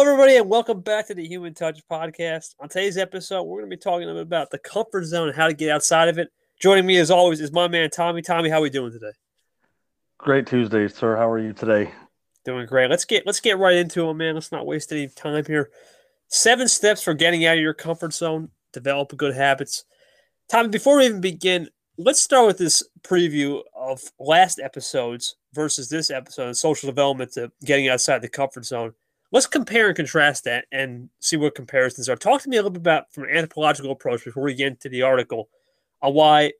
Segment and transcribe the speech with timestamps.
[0.00, 2.54] Hello, everybody, and welcome back to the Human Touch podcast.
[2.58, 5.52] On today's episode, we're going to be talking about the comfort zone and how to
[5.52, 6.32] get outside of it.
[6.58, 8.22] Joining me, as always, is my man Tommy.
[8.22, 9.12] Tommy, how are we doing today?
[10.16, 11.16] Great Tuesday, sir.
[11.16, 11.92] How are you today?
[12.46, 12.88] Doing great.
[12.88, 14.36] Let's get let's get right into it, man.
[14.36, 15.68] Let's not waste any time here.
[16.28, 18.48] Seven steps for getting out of your comfort zone.
[18.72, 19.84] Develop good habits.
[20.48, 26.08] Tommy, before we even begin, let's start with this preview of last episodes versus this
[26.08, 28.94] episode, social development to getting outside the comfort zone
[29.32, 32.16] let's compare and contrast that and see what comparisons are.
[32.16, 34.88] Talk to me a little bit about from an anthropological approach before we get into
[34.88, 35.48] the article
[36.02, 36.52] on why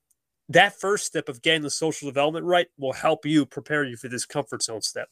[0.49, 4.09] that first step of getting the social development right will help you prepare you for
[4.09, 5.09] this comfort zone step.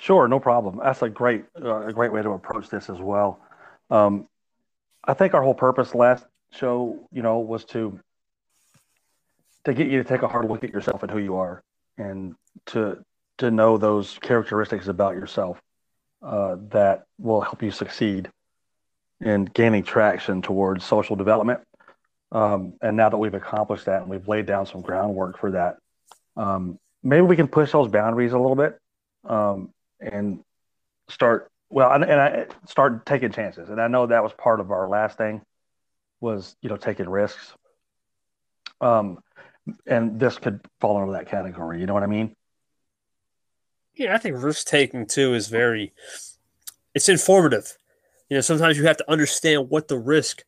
[0.00, 0.80] Sure, no problem.
[0.82, 3.40] That's a great uh, a great way to approach this as well.
[3.90, 4.28] Um,
[5.04, 8.00] I think our whole purpose last show, you know, was to
[9.64, 11.62] to get you to take a hard look at yourself and who you are,
[11.98, 12.34] and
[12.66, 13.04] to
[13.38, 15.60] to know those characteristics about yourself
[16.22, 18.30] uh, that will help you succeed
[19.20, 21.60] in gaining traction towards social development.
[22.32, 25.76] Um, and now that we've accomplished that and we've laid down some groundwork for that,
[26.36, 28.78] um, maybe we can push those boundaries a little bit
[29.24, 30.40] um, and
[31.08, 33.68] start well and, and, I start taking chances.
[33.68, 35.42] And I know that was part of our last thing
[36.20, 37.52] was you know taking risks.
[38.80, 39.18] Um,
[39.86, 41.80] and this could fall into that category.
[41.80, 42.34] You know what I mean?
[44.00, 45.92] Yeah, I think risk taking too is very
[46.94, 47.76] it's informative.
[48.30, 50.42] You know, sometimes you have to understand what the risk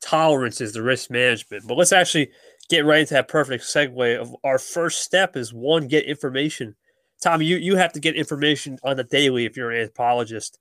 [0.00, 1.68] tolerance is, the risk management.
[1.68, 2.30] But let's actually
[2.70, 6.76] get right into that perfect segue of our first step is one, get information.
[7.22, 10.58] Tom, you, you have to get information on the daily if you're an anthropologist.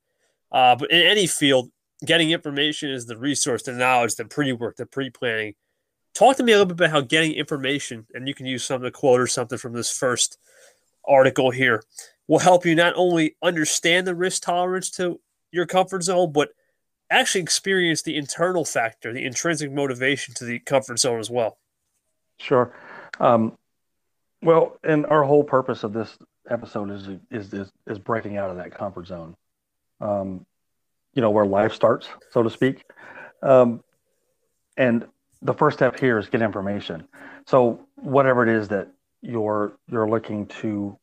[0.52, 1.72] Uh, but in any field,
[2.06, 5.54] getting information is the resource, the knowledge, the pre-work, the pre-planning.
[6.14, 8.76] Talk to me a little bit about how getting information, and you can use some
[8.76, 10.38] of the quote or something from this first
[11.08, 11.82] article here
[12.28, 15.20] will help you not only understand the risk tolerance to
[15.52, 16.50] your comfort zone, but
[17.10, 21.58] actually experience the internal factor, the intrinsic motivation to the comfort zone as well.
[22.38, 22.74] Sure.
[23.20, 23.58] Um,
[24.42, 26.18] well, and our whole purpose of this
[26.50, 29.36] episode is is is, is breaking out of that comfort zone.
[30.02, 30.46] Um,
[31.14, 32.84] you know where life starts, so to speak.
[33.42, 33.84] Um,
[34.78, 35.06] and
[35.42, 37.08] the first step here is get information.
[37.46, 38.90] So whatever it is that
[39.22, 40.98] you're you're looking to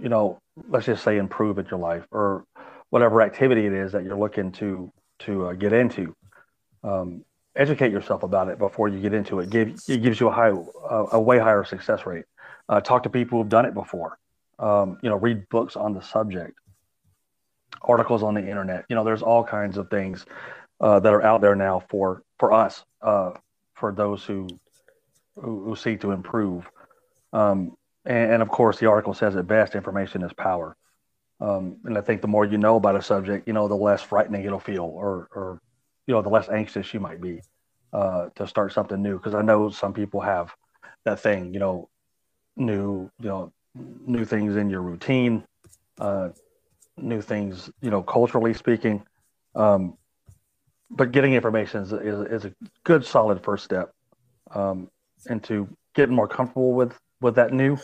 [0.00, 2.44] you know, let's just say improve at your life or
[2.90, 6.14] whatever activity it is that you're looking to to uh, get into.
[6.84, 7.24] Um,
[7.54, 9.50] educate yourself about it before you get into it.
[9.50, 12.24] Give it gives you a high a, a way higher success rate.
[12.68, 14.18] Uh, talk to people who've done it before.
[14.58, 16.58] Um, you know, read books on the subject,
[17.82, 18.84] articles on the internet.
[18.88, 20.24] You know, there's all kinds of things
[20.80, 23.32] uh, that are out there now for for us, uh,
[23.74, 24.46] for those who,
[25.36, 26.68] who, who seek to improve.
[27.32, 27.76] Um,
[28.06, 30.76] and, and, of course, the article says it best information is power.
[31.40, 34.02] Um, and I think the more you know about a subject, you know, the less
[34.02, 35.60] frightening it'll feel or, or
[36.06, 37.42] you know, the less anxious you might be
[37.92, 39.18] uh, to start something new.
[39.18, 40.54] Because I know some people have
[41.04, 41.88] that thing, you know,
[42.56, 43.52] new, you know,
[44.06, 45.44] new things in your routine,
[46.00, 46.30] uh,
[46.96, 49.04] new things, you know, culturally speaking.
[49.54, 49.96] Um,
[50.90, 53.92] but getting information is, is, is, a good, solid first step
[54.52, 54.88] um,
[55.28, 57.78] into getting more comfortable with with that new,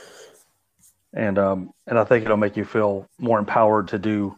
[1.13, 4.37] and um, and I think it'll make you feel more empowered to do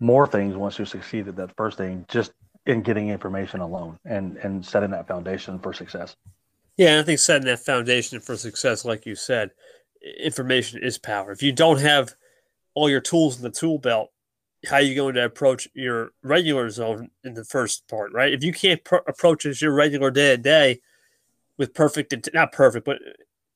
[0.00, 2.32] more things once you succeed at that first thing, just
[2.66, 6.16] in getting information alone and and setting that foundation for success.
[6.76, 9.50] Yeah, I think setting that foundation for success, like you said,
[10.20, 11.32] information is power.
[11.32, 12.14] If you don't have
[12.74, 14.10] all your tools in the tool belt,
[14.68, 18.32] how are you going to approach your regular zone in the first part, right?
[18.32, 20.80] If you can't pr- approach as your regular day to day
[21.56, 22.98] with perfect, not perfect, but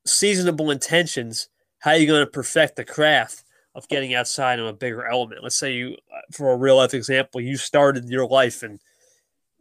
[0.06, 1.48] seasonable intentions,
[1.78, 5.42] how are you going to perfect the craft of getting outside of a bigger element?
[5.42, 8.78] Let's say you, uh, for a real life example, you started your life in,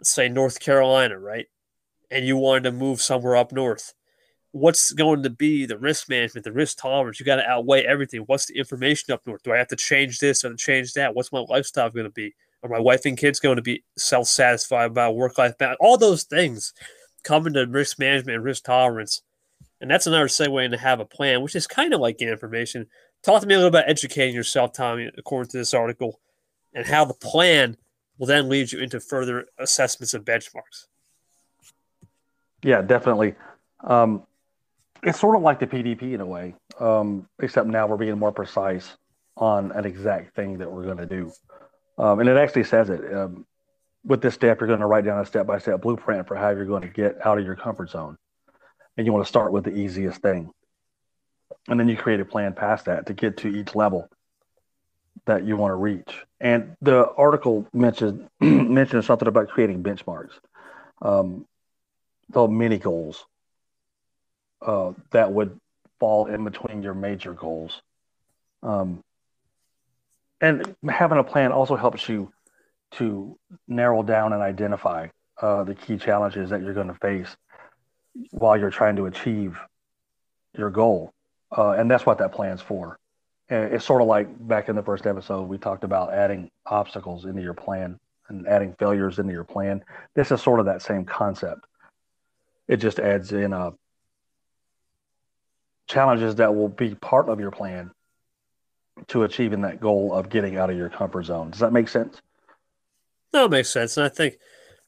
[0.03, 1.47] say, North Carolina, right?
[2.09, 3.93] And you wanted to move somewhere up north.
[4.51, 7.19] What's going to be the risk management, the risk tolerance?
[7.19, 8.21] You got to outweigh everything.
[8.21, 9.43] What's the information up north?
[9.43, 11.15] Do I have to change this or change that?
[11.15, 12.35] What's my lifestyle going to be?
[12.63, 15.77] Are my wife and kids going to be self satisfied about work life balance?
[15.79, 16.73] All those things
[17.23, 19.21] come into risk management and risk tolerance
[19.81, 22.85] and that's another segue into have a plan, which is kind of like information.
[23.23, 26.19] Talk to me a little about educating yourself, Tommy, according to this article,
[26.73, 27.75] and how the plan
[28.17, 30.85] will then lead you into further assessments of benchmarks.
[32.63, 33.33] Yeah, definitely.
[33.83, 34.23] Um,
[35.01, 38.31] it's sort of like the PDP in a way, um, except now we're being more
[38.31, 38.97] precise
[39.35, 41.31] on an exact thing that we're going to do.
[41.97, 43.11] Um, and it actually says it.
[43.11, 43.47] Um,
[44.05, 46.49] with this step, you're going to write down a step by step blueprint for how
[46.49, 48.17] you're going to get out of your comfort zone
[48.97, 50.51] and you want to start with the easiest thing.
[51.67, 54.09] And then you create a plan past that to get to each level.
[55.25, 56.11] that you want to reach.
[56.39, 60.33] And the article mentioned mentioned something about creating benchmarks,
[61.01, 61.45] um,
[62.29, 63.25] the mini goals
[64.65, 65.59] uh, that would
[65.99, 67.81] fall in between your major goals.
[68.63, 69.03] Um,
[70.39, 72.31] and having a plan also helps you
[72.93, 75.07] to narrow down and identify
[75.41, 77.35] uh, the key challenges that you're going to face
[78.31, 79.57] while you're trying to achieve
[80.57, 81.13] your goal.
[81.55, 82.97] Uh, and that's what that plan's for.
[83.49, 87.25] And it's sort of like back in the first episode, we talked about adding obstacles
[87.25, 87.99] into your plan
[88.29, 89.83] and adding failures into your plan.
[90.15, 91.65] This is sort of that same concept.
[92.67, 93.71] It just adds in uh,
[95.87, 97.91] challenges that will be part of your plan
[99.07, 101.51] to achieving that goal of getting out of your comfort zone.
[101.51, 102.21] Does that make sense?
[103.33, 103.97] No, it makes sense.
[103.97, 104.35] And I think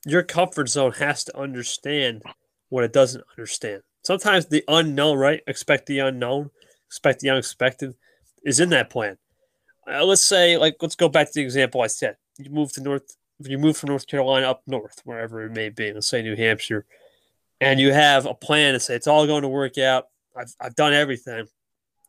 [0.06, 2.24] your comfort zone has to understand
[2.74, 3.84] what it doesn't understand.
[4.02, 5.42] Sometimes the unknown, right?
[5.46, 6.50] Expect the unknown,
[6.88, 7.94] expect the unexpected
[8.44, 9.16] is in that plan.
[9.88, 12.18] Uh, let's say, like, let's go back to the example I said.
[12.40, 15.94] You move to North, you move from North Carolina up north, wherever it may be,
[15.94, 16.88] let's say New Hampshire,
[17.62, 20.08] and you have a plan to say it's all going to work out.
[20.36, 21.46] I've, I've done everything.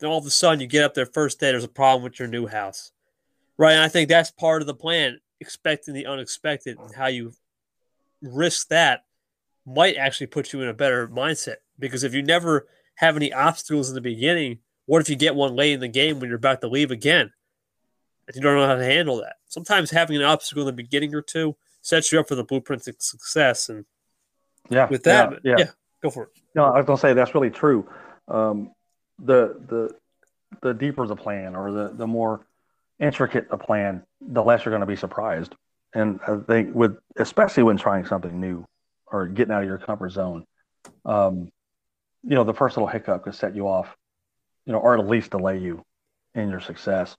[0.01, 2.19] Then all of a sudden, you get up there first day, there's a problem with
[2.19, 2.91] your new house,
[3.59, 3.75] right?
[3.75, 7.33] And I think that's part of the plan, expecting the unexpected and how you
[8.23, 9.05] risk that
[9.67, 11.57] might actually put you in a better mindset.
[11.79, 15.57] Because if you never have any obstacles in the beginning, what if you get one
[15.57, 17.33] late in the game when you're about to leave again?
[18.27, 19.37] And you don't know how to handle that.
[19.49, 22.87] Sometimes having an obstacle in the beginning or two sets you up for the blueprint
[22.87, 23.69] of success.
[23.69, 23.85] And
[24.71, 25.55] yeah, with that, yeah, yeah.
[25.59, 25.71] yeah
[26.03, 26.29] go for it.
[26.55, 27.87] No, I was gonna say that's really true.
[28.29, 28.73] Um,
[29.19, 29.95] the the
[30.63, 32.47] the deeper the plan or the the more
[32.99, 35.55] intricate the plan, the less you're going to be surprised.
[35.95, 38.65] And I think with especially when trying something new
[39.07, 40.47] or getting out of your comfort zone,
[41.05, 41.51] um,
[42.23, 43.95] you know, the first little hiccup could set you off,
[44.67, 45.85] you know, or at least delay you
[46.35, 47.17] in your success.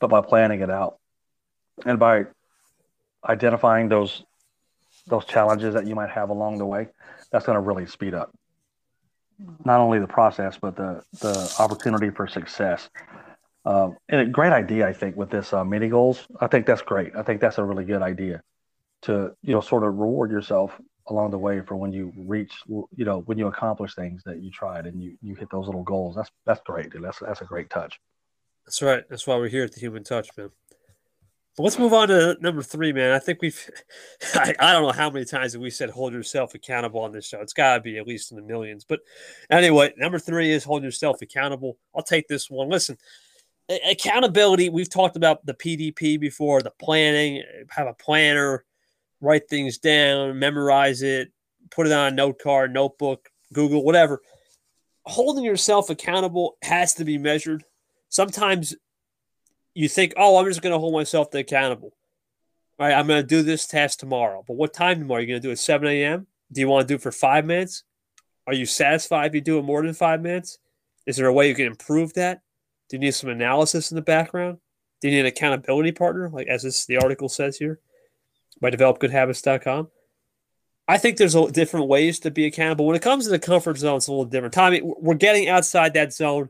[0.00, 0.98] But by planning it out
[1.84, 2.26] and by
[3.26, 4.22] identifying those
[5.08, 6.88] those challenges that you might have along the way,
[7.30, 8.32] that's going to really speed up
[9.64, 12.88] not only the process but the the opportunity for success.
[13.64, 16.24] Um, and a great idea, I think, with this uh, mini goals.
[16.40, 17.16] I think that's great.
[17.16, 18.42] I think that's a really good idea
[19.02, 20.72] to you know sort of reward yourself
[21.08, 24.50] along the way for when you reach you know when you accomplish things that you
[24.50, 26.16] tried and you you hit those little goals.
[26.16, 27.04] That's that's great, dude.
[27.04, 28.00] That's that's a great touch.
[28.66, 29.04] That's right.
[29.08, 30.50] That's why we're here at the Human Touch, man.
[31.56, 33.12] But let's move on to number three, man.
[33.12, 33.70] I think we've,
[34.34, 37.26] I, I don't know how many times have we said hold yourself accountable on this
[37.26, 37.40] show.
[37.40, 38.84] It's got to be at least in the millions.
[38.84, 39.00] But
[39.50, 41.78] anyway, number three is hold yourself accountable.
[41.94, 42.68] I'll take this one.
[42.68, 42.98] Listen,
[43.88, 48.64] accountability, we've talked about the PDP before, the planning, have a planner,
[49.20, 51.32] write things down, memorize it,
[51.70, 54.20] put it on a note card, notebook, Google, whatever.
[55.04, 57.64] Holding yourself accountable has to be measured.
[58.08, 58.74] Sometimes
[59.74, 61.92] you think, oh, I'm just going to hold myself accountable.
[62.78, 64.44] All right, I'm going to do this task tomorrow.
[64.46, 65.18] But what time tomorrow?
[65.18, 66.26] Are you going to do it 7 a.m.?
[66.52, 67.84] Do you want to do it for five minutes?
[68.46, 70.58] Are you satisfied if you do it more than five minutes?
[71.06, 72.42] Is there a way you can improve that?
[72.88, 74.58] Do you need some analysis in the background?
[75.00, 77.80] Do you need an accountability partner, like as this the article says here
[78.60, 79.88] by developgoodhabits.com?
[80.88, 82.86] I think there's a, different ways to be accountable.
[82.86, 84.54] When it comes to the comfort zone, it's a little different.
[84.54, 86.48] Tommy, we're getting outside that zone.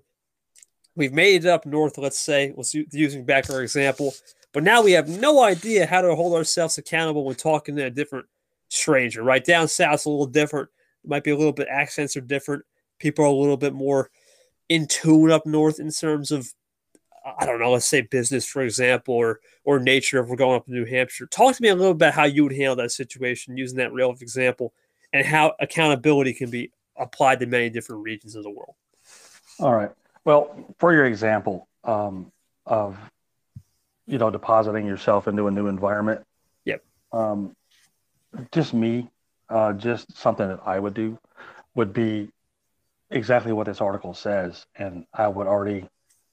[0.94, 4.14] We've made it up north, let's say, let's using back our example.
[4.52, 7.90] But now we have no idea how to hold ourselves accountable when talking to a
[7.90, 8.26] different
[8.68, 9.44] stranger, right?
[9.44, 10.68] Down south's a little different.
[11.04, 12.64] It might be a little bit accents are different.
[12.98, 14.10] People are a little bit more
[14.68, 16.52] in tune up north in terms of
[17.38, 20.66] I don't know, let's say business, for example, or or nature if we're going up
[20.66, 21.26] to New Hampshire.
[21.26, 23.92] Talk to me a little bit about how you would handle that situation using that
[23.92, 24.72] real example
[25.12, 28.74] and how accountability can be applied to many different regions of the world.
[29.58, 29.90] All right.
[30.24, 32.30] Well, for your example um,
[32.64, 32.96] of
[34.06, 36.22] you know depositing yourself into a new environment,
[36.64, 36.84] yep.
[37.12, 37.56] Um,
[38.52, 39.10] just me,
[39.48, 41.18] uh, just something that I would do
[41.74, 42.30] would be
[43.10, 45.88] exactly what this article says, and I would already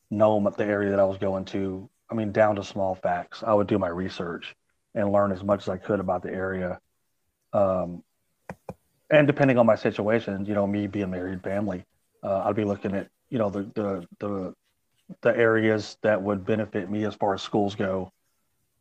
[0.10, 1.90] know the area that I was going to.
[2.10, 3.44] I mean, down to small facts.
[3.46, 4.56] I would do my research
[4.94, 6.80] and learn as much as I could about the area.
[7.54, 8.04] Um,
[9.10, 11.86] and depending on my situation, you know, me being married, family,
[12.24, 14.54] uh, I'd be looking at you know the the the
[15.22, 18.12] the areas that would benefit me as far as schools go.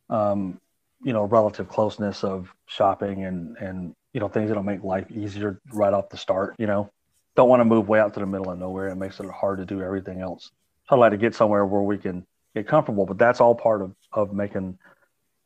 [0.09, 0.59] Um,
[1.03, 5.59] you know, relative closeness of shopping and and you know things that'll make life easier
[5.71, 6.55] right off the start.
[6.57, 6.91] You know,
[7.35, 8.87] don't want to move way out to the middle of nowhere.
[8.89, 10.51] It makes it hard to do everything else.
[10.89, 12.25] I'd like to get somewhere where we can
[12.55, 14.77] get comfortable, but that's all part of of making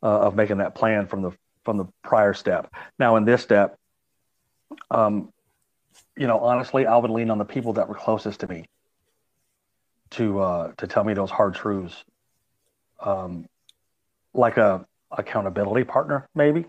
[0.03, 1.31] uh, of making that plan from the
[1.63, 2.73] from the prior step.
[2.97, 3.77] Now in this step,
[4.89, 5.31] um,
[6.15, 8.65] you know, honestly, I would lean on the people that were closest to me
[10.11, 12.03] to uh, to tell me those hard truths
[12.99, 13.45] um,
[14.33, 16.65] like a accountability partner, maybe.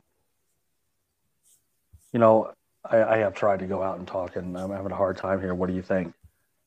[2.12, 2.52] You know,
[2.84, 5.40] I, I, have tried to go out and talk, and I'm having a hard time
[5.40, 5.54] here.
[5.54, 6.14] What do you think?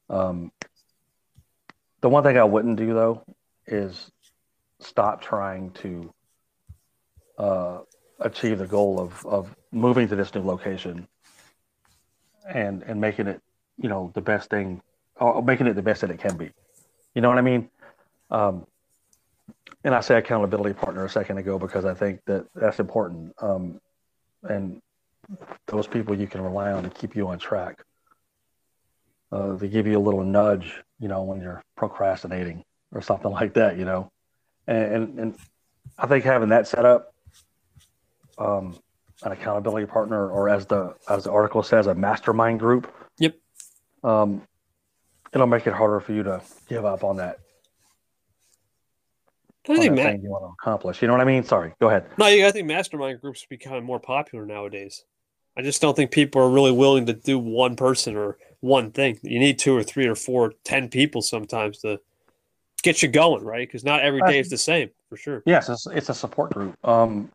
[0.10, 0.52] Um,
[2.02, 3.24] the one thing I wouldn't do though
[3.68, 4.12] is
[4.80, 6.14] stop trying to
[7.38, 7.80] uh,
[8.20, 11.08] achieve the goal of of moving to this new location
[12.50, 13.42] and and making it,
[13.78, 14.82] you know, the best thing,
[15.16, 16.52] or making it the best that it can be.
[17.16, 17.70] You know what I mean?
[18.30, 18.66] Um,
[19.84, 23.34] and I say accountability partner a second ago because I think that that's important.
[23.40, 23.82] Um,
[24.44, 24.82] and
[25.68, 27.84] those people you can rely on to keep you on track.
[29.32, 33.54] Uh, they give you a little nudge, you know, when you're procrastinating or something like
[33.54, 34.12] that, you know.
[34.68, 35.36] And and, and
[35.98, 37.14] I think having that set up,
[38.38, 38.78] um,
[39.24, 42.94] an accountability partner, or as the as the article says, a mastermind group.
[43.18, 43.36] Yep.
[44.04, 44.42] Um,
[45.34, 47.40] it'll make it harder for you to give up on that
[49.70, 51.02] I think Matt, you want to accomplish.
[51.02, 51.44] You know what I mean?
[51.44, 52.06] Sorry, go ahead.
[52.18, 55.06] No, I think mastermind groups are becoming more popular nowadays.
[55.56, 59.20] I just don't think people are really willing to do one person or one thing.
[59.22, 62.00] You need two or three or four, ten people sometimes to
[62.82, 63.68] get you going, right?
[63.68, 65.44] Because not every day is the same, for sure.
[65.46, 66.76] Yes, it's, it's a support group.
[66.88, 67.32] Um,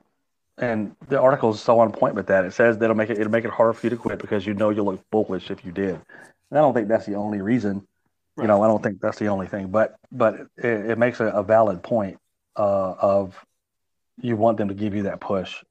[0.58, 2.44] and the article is so on point with that.
[2.44, 4.46] It says that it'll make it it'll make it harder for you to quit because
[4.46, 6.00] you know you'll look foolish if you did.
[6.50, 7.86] And I don't think that's the only reason.
[8.36, 8.44] Right.
[8.44, 11.26] You know, I don't think that's the only thing, but but it, it makes a,
[11.26, 12.18] a, valid point
[12.56, 13.44] uh, of
[14.20, 15.62] you want them to give you that push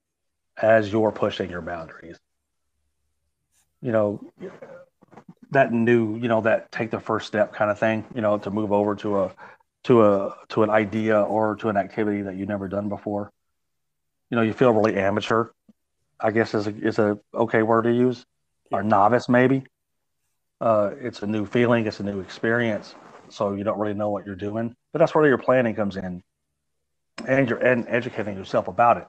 [0.57, 2.17] as you're pushing your boundaries.
[3.81, 4.31] You know,
[5.55, 8.05] that new, you know, that take the first step kind of thing.
[8.13, 9.31] You know, to move over to a
[9.85, 13.31] to a to an idea or to an activity that you've never done before.
[14.29, 15.49] You know, you feel really amateur.
[16.19, 18.25] I guess is a is a okay word to use,
[18.71, 19.65] or novice maybe
[20.61, 22.95] uh, it's a new feeling, it's a new experience,
[23.29, 24.75] so you don't really know what you're doing.
[24.93, 26.23] But that's where your planning comes in,
[27.27, 29.07] and you're and educating yourself about it.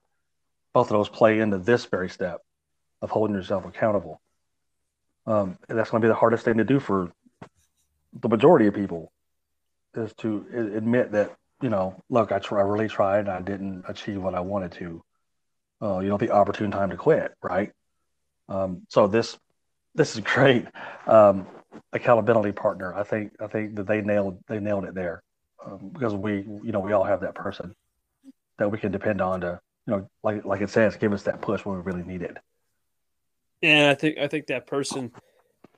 [0.73, 2.41] Both of those play into this very step
[3.01, 4.21] of holding yourself accountable.
[5.27, 7.11] Um, that's going to be the hardest thing to do for
[8.21, 9.13] the majority of people
[9.95, 14.23] is to admit that you know, look, I, I really tried and I didn't achieve
[14.23, 15.03] what I wanted to.
[15.81, 17.71] Uh, you know, the opportune time to quit, right?
[18.49, 19.39] Um, so this
[19.95, 20.67] this is great.
[21.07, 21.47] Um,
[21.93, 22.95] accountability partner.
[22.95, 25.23] I think I think that they nailed they nailed it there
[25.65, 27.75] um, because we you know we all have that person
[28.59, 31.43] that we can depend on to you know like like it says give us that
[31.43, 32.39] push when we really need it.
[33.63, 35.13] Yeah, I think I think that person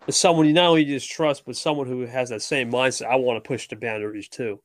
[0.06, 3.06] is someone you not only just trust, but someone who has that same mindset.
[3.06, 4.60] I want to push the boundaries too.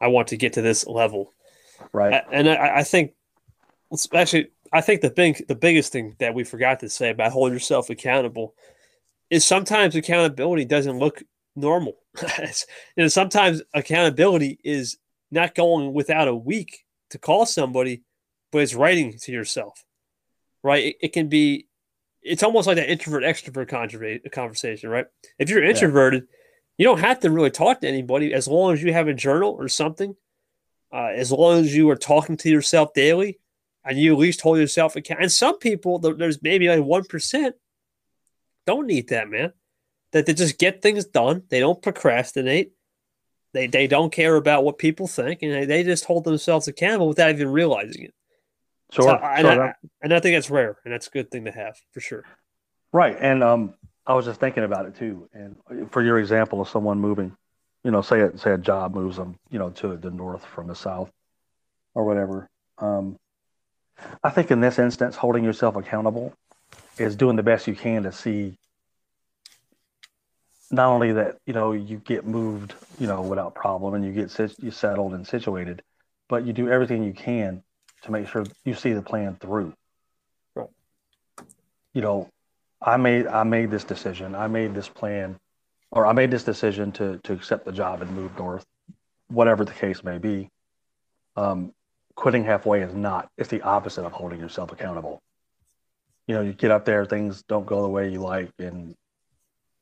[0.00, 1.32] I want to get to this level,
[1.92, 2.24] right?
[2.30, 3.12] And I, I think,
[3.92, 7.54] especially, I think the big the biggest thing that we forgot to say about holding
[7.54, 8.54] yourself accountable
[9.30, 11.22] is sometimes accountability doesn't look
[11.56, 11.96] normal.
[12.38, 12.54] you
[12.96, 14.98] know, sometimes accountability is
[15.30, 18.02] not going without a week to call somebody,
[18.52, 19.84] but it's writing to yourself,
[20.62, 20.84] right?
[20.84, 21.66] It, it can be,
[22.26, 25.06] it's almost like that introvert extrovert conversation, right?
[25.38, 26.28] If you're introverted, yeah.
[26.78, 29.56] you don't have to really talk to anybody as long as you have a journal
[29.58, 30.14] or something.
[30.92, 33.38] Uh, as long as you are talking to yourself daily
[33.84, 35.24] and you at least hold yourself accountable.
[35.24, 37.52] And some people, there's maybe like 1%
[38.66, 39.52] don't need that, man.
[40.12, 41.44] That they just get things done.
[41.48, 42.72] They don't procrastinate.
[43.52, 47.30] They they don't care about what people think, and they just hold themselves accountable without
[47.30, 48.14] even realizing it.
[48.92, 51.50] Sure, so, and, I, and I think that's rare, and that's a good thing to
[51.50, 52.24] have for sure.
[52.92, 53.74] Right, and um,
[54.06, 55.28] I was just thinking about it too.
[55.34, 55.56] And
[55.90, 57.36] for your example of someone moving,
[57.82, 60.68] you know, say a, say a job moves them, you know, to the north from
[60.68, 61.10] the south,
[61.94, 62.48] or whatever.
[62.78, 63.18] Um,
[64.22, 66.32] I think in this instance, holding yourself accountable
[66.98, 68.56] is doing the best you can to see
[70.70, 74.56] not only that you know you get moved you know without problem and you get
[74.60, 75.82] you settled and situated
[76.28, 77.62] but you do everything you can
[78.06, 79.72] to make sure you see the plan through
[80.54, 80.68] right
[81.92, 82.28] you know
[82.80, 85.36] i made i made this decision i made this plan
[85.90, 88.64] or i made this decision to to accept the job and move north
[89.28, 90.48] whatever the case may be
[91.36, 91.72] um,
[92.14, 95.20] quitting halfway is not it's the opposite of holding yourself accountable
[96.26, 98.94] you know, you get up there, things don't go the way you like, and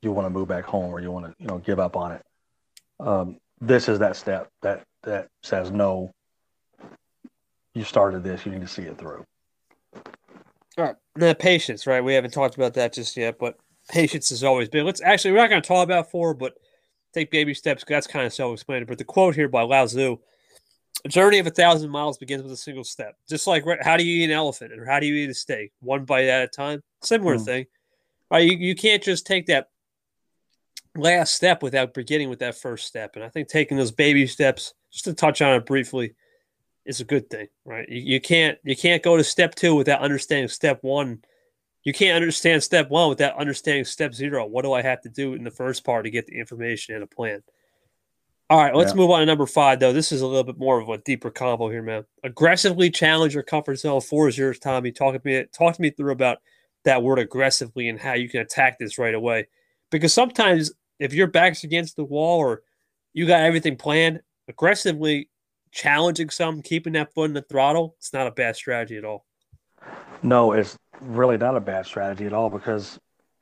[0.03, 2.13] you want to move back home or you want to, you know, give up on
[2.13, 2.23] it.
[3.01, 6.13] Um, this is that step that that says no.
[7.75, 9.25] You started this, you need to see it through.
[10.77, 12.03] All right, the patience, right?
[12.03, 13.57] We haven't talked about that just yet, but
[13.89, 14.85] patience has always been.
[14.85, 16.55] Let's actually, we're not going to talk about four, but
[17.13, 17.85] take baby steps.
[17.87, 18.87] That's kind of self-explanatory.
[18.87, 20.19] But the quote here by Lao Tzu
[21.05, 23.17] a journey of a thousand miles begins with a single step.
[23.29, 25.73] Just like how do you eat an elephant or how do you eat a steak?
[25.81, 26.83] One bite at a time.
[27.03, 27.45] Similar mm.
[27.45, 27.67] thing.
[28.31, 28.51] Right?
[28.51, 29.69] You, you can't just take that
[30.97, 33.17] last step without beginning with that first step.
[33.17, 36.15] And I think taking those baby steps, just to touch on it briefly,
[36.85, 37.89] is a good thing, right?
[37.89, 41.23] You, you can't you can't go to step two without understanding step one.
[41.83, 44.47] You can't understand step one without understanding step zero.
[44.47, 47.05] What do I have to do in the first part to get the information and
[47.05, 47.43] a plan?
[48.51, 48.97] All right, let's yeah.
[48.97, 49.93] move on to number five, though.
[49.93, 52.05] This is a little bit more of a deeper combo here, man.
[52.23, 54.03] Aggressively challenge your comfort zone.
[54.03, 54.93] Four is yours, Tommy.
[54.93, 56.39] Talk to me, talk to me through about
[56.85, 59.49] that word aggressively and how you can attack this right away.
[59.91, 62.63] Because sometimes if your back's against the wall or
[63.15, 65.31] you got everything planned, aggressively
[65.75, 69.27] challenging some, keeping that foot in the throttle, it's not a bad strategy at all.
[70.23, 72.99] No, it's really not a bad strategy at all because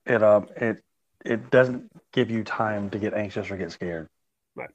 [0.06, 0.82] it um it
[1.24, 4.08] it doesn't give you time to get anxious or get scared.
[4.56, 4.70] Right.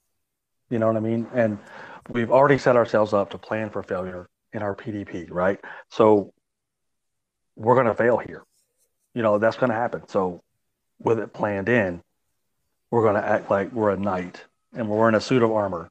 [0.69, 1.27] You know what I mean?
[1.33, 1.57] And
[2.09, 5.59] we've already set ourselves up to plan for failure in our PDP, right?
[5.89, 6.31] So
[7.57, 8.43] we're going to fail here.
[9.13, 10.07] You know, that's going to happen.
[10.07, 10.41] So
[10.99, 12.01] with it planned in,
[12.91, 15.89] we're going to act like we're a knight and we're in a suit of armor.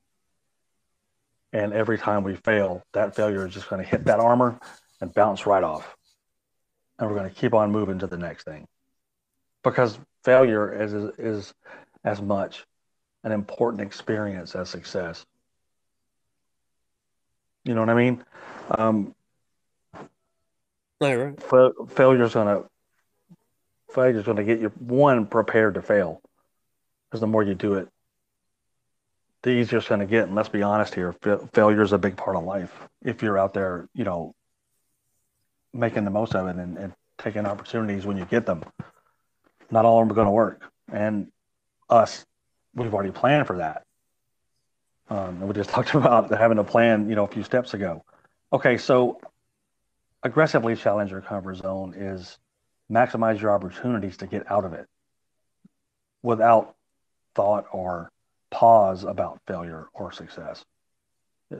[1.57, 4.61] And every time we fail, that failure is just going to hit that armor
[5.01, 5.97] and bounce right off.
[6.99, 8.67] And we're going to keep on moving to the next thing.
[9.65, 11.55] Because failure is, is, is
[12.05, 12.67] as much
[13.25, 15.25] an important experience as success.
[17.65, 18.23] You know what I mean?
[18.69, 19.15] Um,
[21.01, 21.43] right, right.
[21.43, 22.65] Fa- failure's gonna
[23.91, 26.21] failure's gonna get you one prepared to fail,
[27.09, 27.89] because the more you do it,
[29.47, 30.25] the easier it's gonna get.
[30.25, 32.73] And let's be honest here, fa- failure is a big part of life.
[33.05, 34.35] If you're out there, you know,
[35.73, 38.65] making the most of it and, and taking opportunities when you get them,
[39.71, 40.69] not all of them are going to work.
[40.93, 41.29] And
[41.89, 42.27] us
[42.75, 43.85] we've already planned for that.
[45.09, 48.05] Um, and we just talked about having a plan, you know, a few steps ago.
[48.53, 49.21] Okay, so
[50.25, 52.37] aggressively challenge your comfort zone is
[52.91, 54.89] maximize your opportunities to get out of it
[56.25, 56.75] without
[57.37, 58.11] thought or
[58.51, 60.65] pause about failure or success,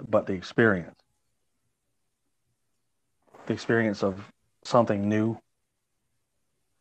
[0.09, 0.95] but the experience.
[3.47, 4.21] The experience of
[4.65, 5.39] something new,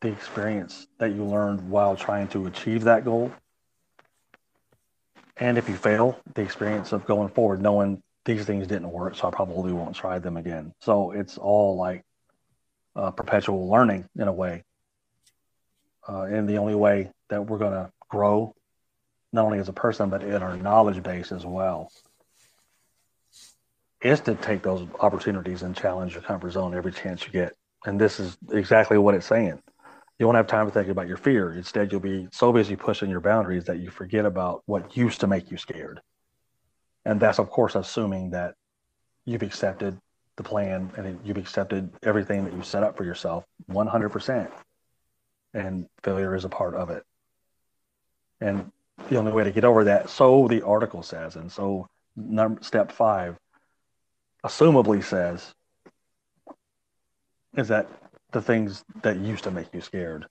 [0.00, 3.32] the experience that you learned while trying to achieve that goal
[5.38, 9.28] and if you fail, the experience of going forward, knowing these things didn't work, so
[9.28, 10.72] I probably won't try them again.
[10.80, 12.04] So it's all like
[12.94, 14.64] uh, perpetual learning in a way.
[16.08, 18.54] Uh, and the only way that we're going to grow,
[19.36, 21.92] not only as a person, but in our knowledge base as well,
[24.02, 27.54] is to take those opportunities and challenge your comfort zone every chance you get.
[27.84, 29.62] And this is exactly what it's saying
[30.18, 31.52] you won't have time to think about your fear.
[31.52, 35.26] Instead, you'll be so busy pushing your boundaries that you forget about what used to
[35.26, 36.00] make you scared.
[37.04, 38.54] And that's, of course, assuming that
[39.24, 39.98] you've accepted
[40.36, 44.50] the plan and you've accepted everything that you set up for yourself 100%.
[45.52, 47.02] And failure is a part of it.
[48.40, 48.70] And
[49.08, 51.88] the only way to get over that, so the article says, and so
[52.60, 53.36] step five,
[54.44, 55.54] assumably says,
[57.56, 57.88] is that
[58.32, 60.26] the things that used to make you scared.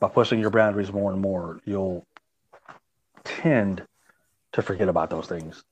[0.00, 2.06] By pushing your boundaries more and more, you'll
[3.24, 3.82] tend
[4.52, 5.64] to forget about those things.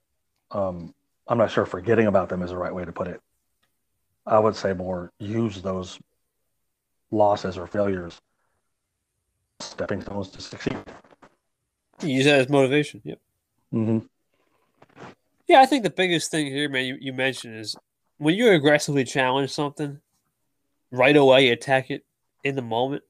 [0.51, 0.93] Um,
[1.27, 3.21] I'm not sure forgetting about them is the right way to put it.
[4.25, 5.99] I would say more use those
[7.11, 8.19] losses or failures
[9.59, 10.77] stepping stones to succeed.
[12.01, 13.01] Use that as motivation.
[13.03, 13.19] Yep.
[13.73, 14.05] Mm-hmm.
[15.47, 17.75] Yeah, I think the biggest thing here, man, you, you mentioned is
[18.17, 19.99] when you aggressively challenge something,
[20.91, 22.05] right away attack it
[22.43, 23.03] in the moment,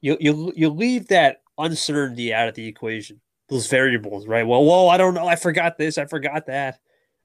[0.00, 3.20] you you you leave that uncertainty out of the equation.
[3.48, 4.46] Those variables, right?
[4.46, 5.26] Well, whoa, I don't know.
[5.26, 5.98] I forgot this.
[5.98, 6.78] I forgot that.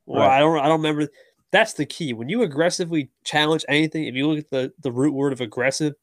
[0.05, 0.37] Or right.
[0.37, 0.59] I don't.
[0.59, 1.07] I don't remember.
[1.51, 2.13] That's the key.
[2.13, 5.95] When you aggressively challenge anything, if you look at the the root word of aggressive,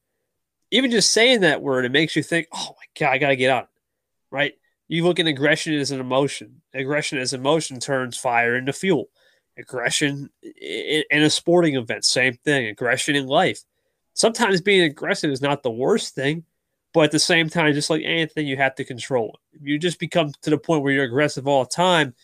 [0.71, 3.37] even just saying that word, it makes you think, "Oh my god, I got to
[3.37, 3.67] get on."
[4.31, 4.55] Right?
[4.89, 6.63] You look at aggression as an emotion.
[6.75, 9.09] Aggression as emotion turns fire into fuel
[9.59, 12.67] aggression in, a sporting event, same thing.
[12.67, 13.61] Aggression in life.
[14.15, 16.45] Sometimes being aggressive is not the worst thing,
[16.95, 19.61] but at the same time, just like anything, you have to control it.
[19.63, 22.15] You just become to the point where you're aggressive all the time,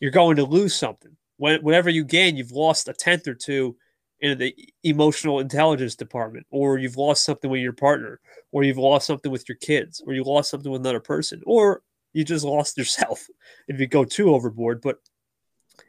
[0.00, 1.16] you're going to lose something.
[1.38, 3.76] When, whenever you gain, you've lost a tenth or two
[4.20, 9.06] in the emotional intelligence department, or you've lost something with your partner, or you've lost
[9.06, 12.78] something with your kids, or you lost something with another person, or you just lost
[12.78, 13.26] yourself
[13.68, 14.80] if you go too overboard.
[14.80, 14.98] But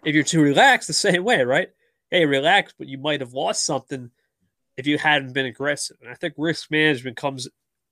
[0.05, 1.69] if you're too relaxed, the same way, right?
[2.09, 4.09] Hey, relax, but you might have lost something
[4.77, 5.97] if you hadn't been aggressive.
[6.01, 7.47] And I think risk management comes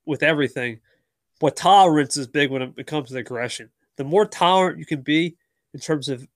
[0.06, 0.80] with everything,
[1.40, 3.70] but tolerance is big when it comes to aggression.
[3.98, 5.36] The more tolerant you can be
[5.74, 6.28] in terms of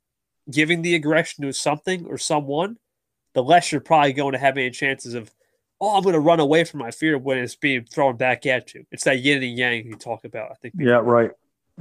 [0.49, 2.77] giving the aggression to something or someone,
[3.33, 5.31] the less you're probably going to have any chances of,
[5.79, 8.73] oh, I'm going to run away from my fear when it's being thrown back at
[8.73, 8.85] you.
[8.91, 10.51] It's that yin and yang you talk about.
[10.51, 10.73] I think.
[10.77, 11.31] Yeah, right,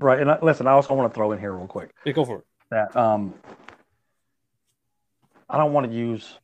[0.03, 0.21] right.
[0.21, 1.95] And I, listen, I also want to throw in here real quick.
[2.05, 2.45] Yeah, go for it.
[2.71, 3.35] That um,
[5.49, 6.39] I don't want to use.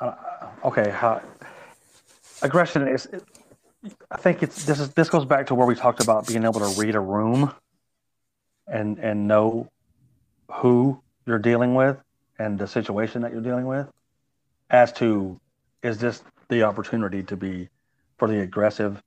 [0.00, 0.14] Uh,
[0.64, 1.22] okay, how
[2.42, 3.08] aggression is.
[4.10, 6.60] I think it's this is this goes back to where we talked about being able
[6.60, 7.52] to read a room,
[8.66, 9.70] and and know
[10.50, 11.96] who you're dealing with
[12.38, 13.86] and the situation that you're dealing with,
[14.70, 15.40] as to
[15.82, 17.68] is this the opportunity to be
[18.18, 19.02] for the aggressive,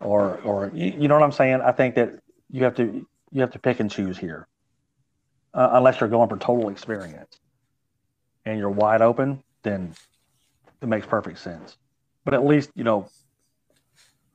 [0.00, 1.60] or or you, you know what I'm saying?
[1.60, 2.20] I think that
[2.54, 4.46] you have to you have to pick and choose here,
[5.54, 7.40] uh, unless you're going for total experience,
[8.44, 9.92] and you're wide open, then
[10.80, 11.76] it makes perfect sense.
[12.24, 13.08] But at least you know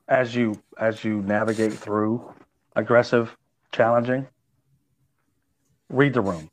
[0.06, 2.30] as you as you navigate through
[2.76, 3.34] aggressive,
[3.72, 4.26] challenging,
[5.88, 6.50] read the room,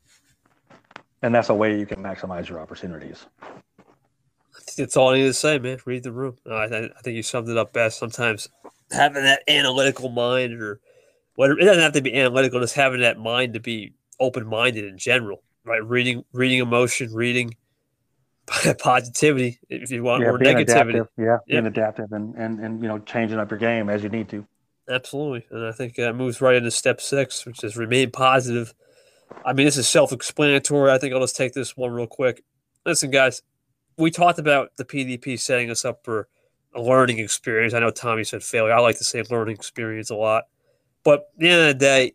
[1.22, 3.26] and that's a way you can maximize your opportunities.
[4.78, 5.80] It's all I need to say, man.
[5.86, 6.38] Read the room.
[6.50, 8.00] I, I think you summed it up best.
[8.00, 8.48] Sometimes
[8.90, 10.80] having that analytical mind, or
[11.38, 12.60] whatever, it doesn't have to be analytical.
[12.60, 15.84] Just having that mind to be open minded in general, right?
[15.86, 17.56] Reading, reading emotion, reading
[18.80, 20.90] positivity if you want, yeah, or negativity.
[20.90, 24.10] Adaptive, yeah, being adaptive and, and and you know changing up your game as you
[24.10, 24.46] need to.
[24.90, 28.74] Absolutely, and I think that moves right into step six, which is remain positive.
[29.46, 30.90] I mean, this is self-explanatory.
[30.90, 32.44] I think I'll just take this one real quick.
[32.86, 33.42] Listen, guys,
[33.98, 36.30] we talked about the PDP setting us up for
[36.74, 37.74] a learning experience.
[37.74, 38.74] I know Tommy said failure.
[38.74, 40.46] I like to say learning experience a lot,
[41.04, 42.14] but at the end of the day,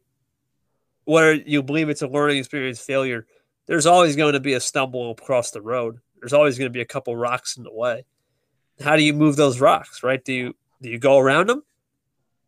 [1.04, 3.26] whether you believe it's a learning experience, failure,
[3.66, 6.80] there's always going to be a stumble across the road there's always going to be
[6.80, 8.04] a couple rocks in the way.
[8.80, 10.24] How do you move those rocks, right?
[10.24, 11.64] Do you do you go around them?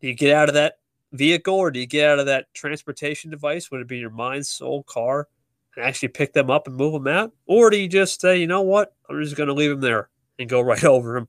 [0.00, 0.78] Do you get out of that
[1.12, 4.46] vehicle or do you get out of that transportation device, would it be your mind,
[4.46, 5.28] soul, car,
[5.74, 7.32] and actually pick them up and move them out?
[7.46, 10.08] Or do you just say, you know what, I'm just going to leave them there
[10.38, 11.28] and go right over them?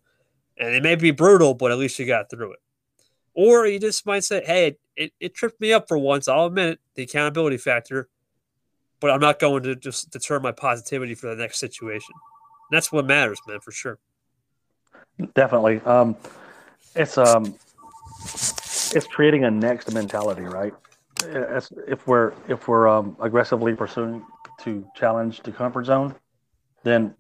[0.58, 2.60] And it may be brutal, but at least you got through it.
[3.36, 6.28] Or you just might say, hey, it, it tripped me up for once.
[6.28, 8.08] I'll admit it, the accountability factor,
[9.02, 12.16] but I'm not going to just deter my positivity for the next situation.
[12.72, 14.00] That's what matters, man, for sure.
[15.34, 15.82] Definitely.
[15.82, 16.16] Um,
[16.96, 17.56] it's um,
[18.24, 20.74] it's creating a next mentality, right?
[21.24, 24.26] If we're if we're um, aggressively pursuing
[24.62, 26.16] to challenge the comfort zone,
[26.84, 27.14] then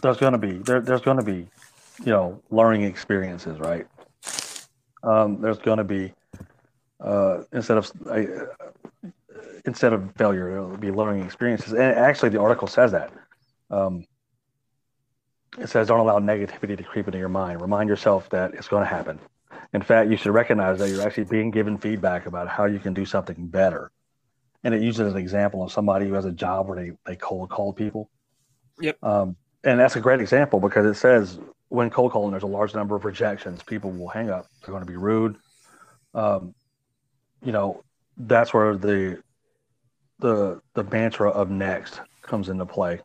[0.00, 1.46] there's going to be there, there's going to be
[2.00, 3.86] you know learning experiences, right?
[5.02, 6.12] Um, there's going to be
[7.00, 8.22] uh, instead of uh,
[9.64, 11.72] instead of failure, it'll be learning experiences.
[11.72, 13.12] And actually, the article says that.
[13.70, 14.06] Um,
[15.58, 17.60] it says don't allow negativity to creep into your mind.
[17.60, 19.18] Remind yourself that it's going to happen.
[19.74, 22.94] In fact, you should recognize that you're actually being given feedback about how you can
[22.94, 23.90] do something better.
[24.64, 27.50] And it uses an example of somebody who has a job where they, they cold
[27.50, 28.10] call people.
[28.80, 28.96] Yep.
[29.02, 31.38] Um, and that's a great example because it says
[31.72, 33.62] when cold calling, there's a large number of rejections.
[33.62, 34.46] People will hang up.
[34.60, 35.36] They're going to be rude.
[36.14, 36.54] Um,
[37.44, 37.82] you know,
[38.16, 39.22] that's where the
[40.18, 43.00] the the mantra of next comes into play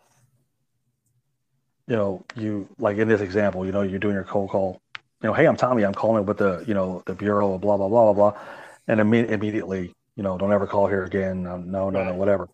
[1.87, 4.81] you know, you like in this example, you know, you're doing your cold call.
[5.21, 5.83] You know, hey, I'm Tommy.
[5.83, 8.41] I'm calling with the, you know, the bureau of blah blah blah blah blah,
[8.87, 11.43] and imme- immediately, you know, don't ever call here again.
[11.43, 12.49] No, no, no, no whatever.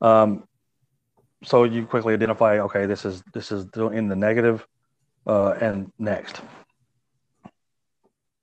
[0.00, 0.44] Um,
[1.44, 4.66] so you quickly identify, okay, this is this is in the negative,
[5.28, 6.40] uh, and next.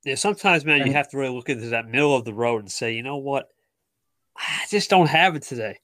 [0.05, 2.71] Yeah, sometimes, man, you have to really look into that middle of the road and
[2.71, 3.49] say, you know what,
[4.37, 5.79] I just don't have it today.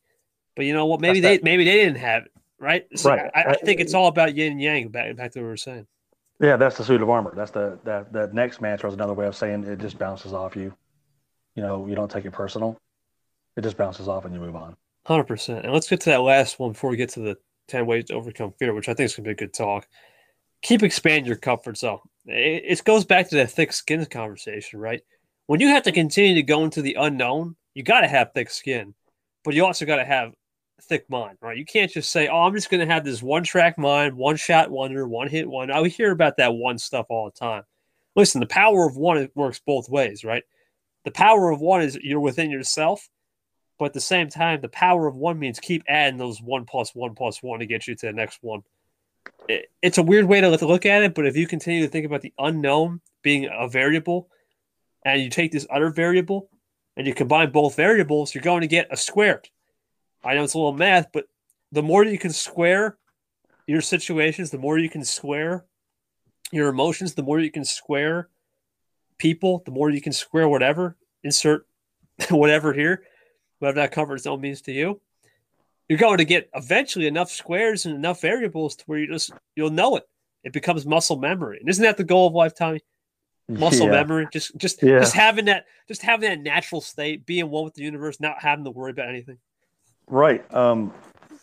[0.55, 1.01] But you know what?
[1.01, 1.43] Maybe they that.
[1.43, 2.85] maybe they didn't have it right?
[2.95, 3.29] So right.
[3.35, 4.87] I, I, think it's all about yin and yang.
[4.89, 5.87] Back back to what we were saying.
[6.39, 7.33] Yeah, that's the suit of armor.
[7.35, 10.55] That's the that that next mantra is another way of saying it just bounces off
[10.55, 10.73] you.
[11.55, 12.77] You know, you don't take it personal.
[13.57, 14.77] It just bounces off and you move on.
[15.05, 15.65] Hundred percent.
[15.65, 17.37] And let's get to that last one before we get to the
[17.67, 19.87] ten ways to overcome fear, which I think is gonna be a good talk.
[20.61, 21.99] Keep expanding your comfort zone.
[22.25, 25.01] It, it goes back to that thick skin conversation, right?
[25.47, 28.49] When you have to continue to go into the unknown, you got to have thick
[28.49, 28.93] skin,
[29.43, 30.33] but you also got to have
[30.83, 31.57] thick mind, right?
[31.57, 34.35] You can't just say, "Oh, I'm just going to have this one track mind, one
[34.35, 37.63] shot wonder, one hit one." I hear about that one stuff all the time.
[38.15, 40.43] Listen, the power of one works both ways, right?
[41.05, 43.09] The power of one is you're within yourself,
[43.79, 46.93] but at the same time, the power of one means keep adding those one plus
[46.93, 48.61] one plus one to get you to the next one.
[49.47, 52.05] It, it's a weird way to look at it, but if you continue to think
[52.05, 54.29] about the unknown being a variable,
[55.03, 56.49] and you take this other variable
[56.95, 59.49] and you combine both variables, you're going to get a squared
[60.23, 61.25] I know it's a little math, but
[61.71, 62.97] the more you can square
[63.65, 65.65] your situations, the more you can square
[66.51, 68.29] your emotions, the more you can square
[69.17, 71.65] people, the more you can square whatever, insert
[72.29, 73.03] whatever here,
[73.59, 75.01] whatever that comfort zone means to you.
[75.91, 79.71] You're going to get eventually enough squares and enough variables to where you just you'll
[79.71, 80.07] know it.
[80.41, 81.57] It becomes muscle memory.
[81.59, 82.79] And isn't that the goal of life, Tommy?
[83.49, 83.91] Muscle yeah.
[83.91, 84.25] memory.
[84.31, 84.99] Just just yeah.
[84.99, 88.63] just having that just having that natural state, being one with the universe, not having
[88.63, 89.37] to worry about anything.
[90.07, 90.49] Right.
[90.55, 90.93] Um,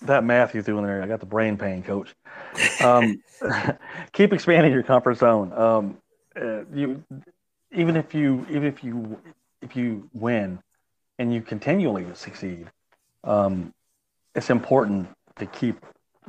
[0.00, 2.14] that math you threw in there, I got the brain pain, coach.
[2.82, 3.22] Um,
[4.12, 5.52] keep expanding your comfort zone.
[5.52, 5.98] Um,
[6.34, 7.04] uh, you,
[7.72, 9.20] even if you, even if you,
[9.60, 10.58] if you win,
[11.18, 12.66] and you continually succeed,
[13.24, 13.74] um,
[14.38, 15.84] it's important to keep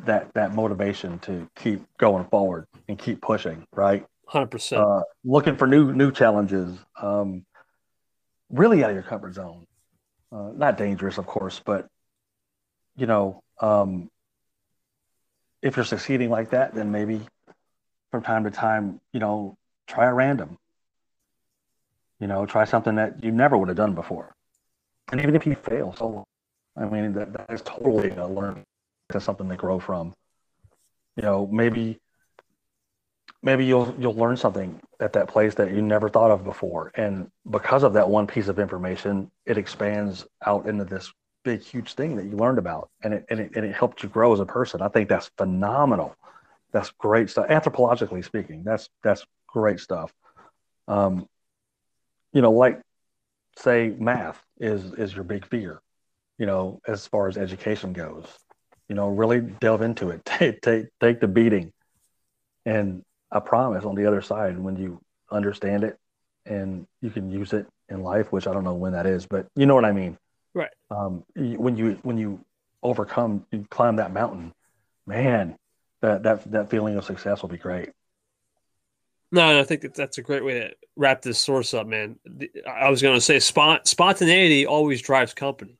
[0.06, 3.66] that that motivation to keep going forward and keep pushing.
[3.74, 4.06] Right.
[4.28, 5.04] Hundred uh, percent.
[5.24, 6.78] Looking for new new challenges.
[7.00, 7.46] Um,
[8.50, 9.68] really out of your comfort zone.
[10.32, 11.88] Uh, not dangerous, of course, but
[12.96, 14.10] you know, um,
[15.62, 17.22] if you're succeeding like that, then maybe
[18.12, 19.56] from time to time, you know,
[19.88, 20.58] try a random.
[22.20, 24.36] You know, try something that you never would have done before.
[25.12, 26.26] And even if you fail, so
[26.80, 28.64] I mean, that, that is totally a learn
[29.10, 30.14] to something to grow from.
[31.16, 32.00] You know, maybe
[33.44, 37.30] maybe you'll you'll learn something at that place that you never thought of before, and
[37.50, 41.12] because of that one piece of information, it expands out into this
[41.44, 44.10] big, huge thing that you learned about, and it and it, and it helped you
[44.10, 44.82] grow as a person.
[44.82, 46.16] I think that's phenomenal.
[46.72, 47.48] That's great stuff.
[47.48, 50.14] Anthropologically speaking, that's that's great stuff.
[50.88, 51.28] Um,
[52.32, 52.82] you know, like
[53.58, 55.82] say math is is your big fear.
[56.40, 58.26] You know, as far as education goes,
[58.88, 60.26] you know, really delve into it.
[60.26, 61.72] Take take take the beating,
[62.66, 65.00] and I promise on the other side, when you
[65.32, 65.98] understand it
[66.46, 69.48] and you can use it in life, which I don't know when that is, but
[69.56, 70.18] you know what I mean.
[70.54, 70.72] Right.
[70.90, 72.44] Um, when you when you
[72.82, 74.54] overcome, you climb that mountain,
[75.06, 75.58] man,
[76.02, 77.90] that that that feeling of success will be great.
[79.32, 82.18] No, I think that's a great way to wrap this source up, man.
[82.68, 85.78] I was going to say spont- spontaneity always drives company,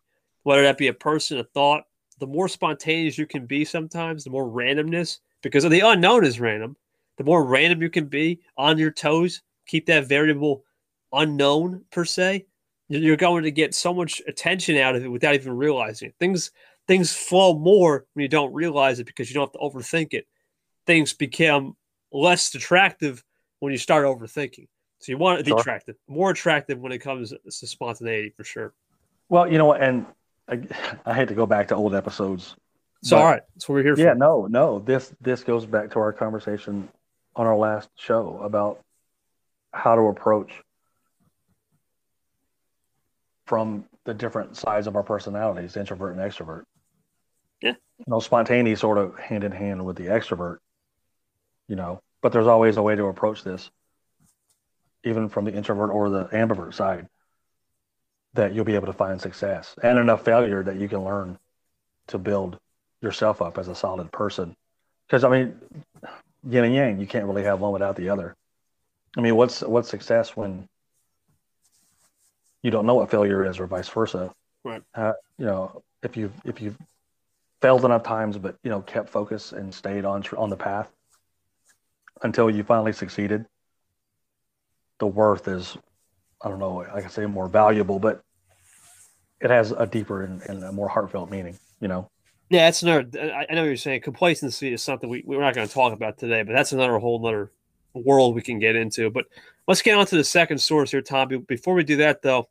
[0.50, 1.84] whether that be a person, a thought.
[2.20, 6.76] The more spontaneous you can be, sometimes the more randomness, because the unknown is random.
[7.18, 10.64] The more random you can be on your toes, keep that variable
[11.14, 12.46] unknown per se
[12.90, 16.16] you're going to get so much attention out of it without even realizing it.
[16.20, 16.52] Things
[16.88, 20.26] things flow more when you don't realize it because you don't have to overthink it.
[20.88, 21.78] Things become
[22.12, 23.24] less attractive
[23.60, 24.68] when you start overthinking.
[24.98, 25.60] So you want it sure.
[25.60, 28.74] attractive, more attractive when it comes to spontaneity for sure.
[29.30, 29.84] Well, you know, what?
[29.84, 30.08] and
[30.50, 30.62] I,
[31.06, 32.56] I hate to go back to old episodes.
[33.02, 33.42] It's all right.
[33.56, 34.02] That's what we're here for.
[34.02, 34.80] Yeah, no, no.
[34.80, 36.90] This this goes back to our conversation
[37.36, 38.80] on our last show about
[39.72, 40.52] how to approach
[43.46, 46.64] from the different sides of our personalities, introvert and extrovert.
[47.62, 47.76] Yeah.
[47.98, 50.58] You know, spontaneity sort of hand in hand with the extrovert,
[51.68, 53.70] you know, but there's always a way to approach this,
[55.04, 57.08] even from the introvert or the ambivert side,
[58.34, 61.38] that you'll be able to find success and enough failure that you can learn
[62.08, 62.60] to build
[63.02, 64.56] yourself up as a solid person.
[65.08, 65.60] Because I mean,
[66.48, 68.36] yin and yang, you can't really have one without the other.
[69.18, 70.68] I mean, what's what's success when
[72.62, 74.32] you don't know what failure is, or vice versa.
[74.64, 74.84] Right.
[74.94, 76.78] Uh, you know, if you if you've
[77.62, 80.90] failed enough times, but you know, kept focus and stayed on on the path
[82.22, 83.46] until you finally succeeded,
[85.00, 85.78] the worth is,
[86.42, 88.24] I don't know, I I say, more valuable, but
[89.42, 91.58] it has a deeper and, and a more heartfelt meaning.
[91.82, 92.10] You know.
[92.50, 93.46] Yeah, that's another.
[93.50, 96.42] I know you're saying complacency is something we, we're not going to talk about today,
[96.44, 97.52] but that's another whole other
[97.94, 99.10] world we can get into.
[99.10, 99.26] But
[99.68, 101.46] let's get on to the second source here, Tom.
[101.48, 102.50] Before we do that, though,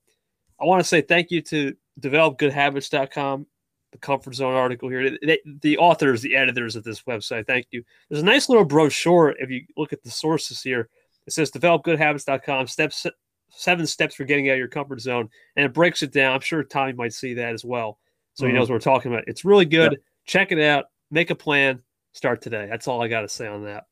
[0.61, 3.47] I want to say thank you to developgoodhabits.com,
[3.93, 5.19] the comfort zone article here.
[5.63, 7.83] The authors, the editors of this website, thank you.
[8.09, 10.89] There's a nice little brochure if you look at the sources here.
[11.27, 13.05] It says developgoodhabits.com, steps
[13.51, 16.35] seven steps for getting out of your comfort zone, and it breaks it down.
[16.35, 17.99] I'm sure Tommy might see that as well,
[18.35, 18.53] so mm-hmm.
[18.53, 19.25] he knows what we're talking about.
[19.27, 19.93] It's really good.
[19.93, 20.01] Yep.
[20.27, 20.87] Check it out.
[21.11, 21.83] Make a plan.
[22.13, 22.67] Start today.
[22.69, 23.85] That's all I got to say on that.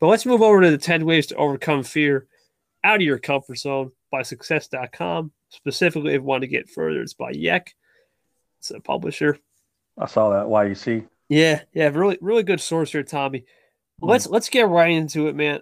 [0.00, 2.26] But let's move over to the 10 ways to overcome fear
[2.84, 5.32] out of your comfort zone by success.com.
[5.50, 7.74] Specifically, if you want to get further, it's by Yek.
[8.58, 9.38] It's a publisher.
[9.96, 11.06] I saw that YEC.
[11.28, 13.44] Yeah, yeah, really, really good source here, Tommy.
[14.00, 14.32] Let's mm.
[14.32, 15.60] let's get right into it, man.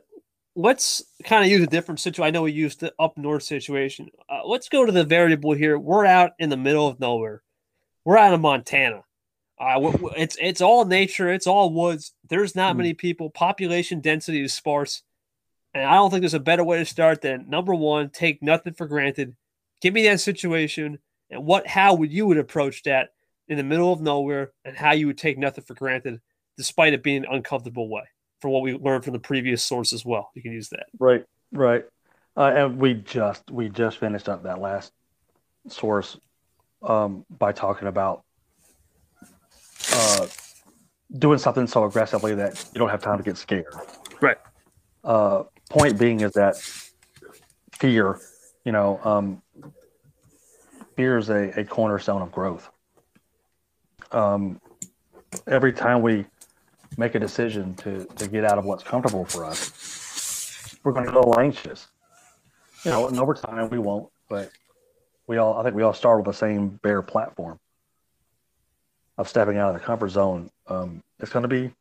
[0.58, 2.26] Let's kind of use a different situation.
[2.26, 4.08] I know we used the up north situation.
[4.28, 5.78] Uh, let's go to the variable here.
[5.78, 7.42] We're out in the middle of nowhere.
[8.04, 9.02] We're out of Montana.
[9.58, 11.30] Uh, it's it's all nature.
[11.30, 12.12] It's all woods.
[12.28, 12.78] There's not mm.
[12.78, 13.30] many people.
[13.30, 15.02] Population density is sparse,
[15.74, 18.72] and I don't think there's a better way to start than number one: take nothing
[18.72, 19.36] for granted.
[19.82, 20.98] Give me that situation
[21.30, 23.10] and what how would you would approach that
[23.48, 26.20] in the middle of nowhere, and how you would take nothing for granted,
[26.56, 28.02] despite it being an uncomfortable way.
[28.40, 30.86] From what we learned from the previous source as well, you can use that.
[30.98, 31.84] Right, right.
[32.36, 34.92] Uh, and we just we just finished up that last
[35.68, 36.18] source
[36.82, 38.24] um, by talking about
[39.92, 40.26] uh,
[41.18, 43.74] doing something so aggressively that you don't have time to get scared.
[44.20, 44.36] Right.
[45.02, 46.56] Uh, point being is that
[47.72, 48.20] fear,
[48.64, 49.42] you know, um,
[50.96, 52.68] fear is a, a cornerstone of growth.
[54.12, 54.60] Um,
[55.46, 56.26] every time we
[56.96, 61.12] make a decision to to get out of what's comfortable for us, we're going to
[61.12, 61.88] get a little anxious.
[62.84, 64.50] You know, and over time we won't, but
[65.26, 67.58] we all I think we all start with the same bare platform
[69.18, 70.50] of stepping out of the comfort zone.
[70.66, 71.72] Um, it's going to be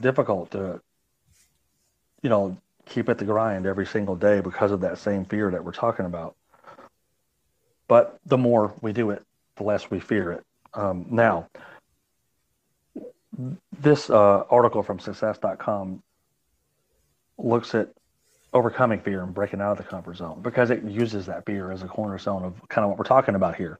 [0.00, 0.80] difficult to,
[2.22, 5.64] you know, keep at the grind every single day because of that same fear that
[5.64, 6.36] we're talking about.
[7.88, 9.22] But the more we do it,
[9.56, 10.44] the less we fear it.
[10.74, 11.48] Um, now,
[13.80, 16.02] this uh, article from success.com
[17.38, 17.90] looks at
[18.52, 21.82] overcoming fear and breaking out of the comfort zone because it uses that fear as
[21.82, 23.78] a cornerstone of kind of what we're talking about here.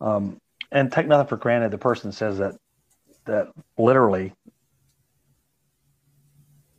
[0.00, 0.40] Um,
[0.72, 1.70] and take nothing for granted.
[1.70, 2.54] The person says that
[3.24, 4.32] that literally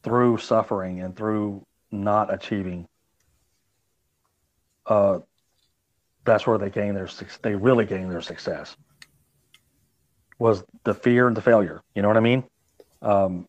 [0.03, 2.87] through suffering and through not achieving,
[4.85, 5.19] uh,
[6.25, 7.09] that's where they gain their
[7.41, 8.75] they really gain their success.
[10.39, 11.81] Was the fear and the failure?
[11.93, 12.43] You know what I mean?
[13.01, 13.47] Um,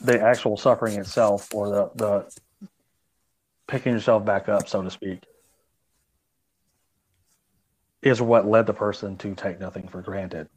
[0.00, 2.38] the actual suffering itself, or the the
[3.66, 5.24] picking yourself back up, so to speak,
[8.02, 10.48] is what led the person to take nothing for granted.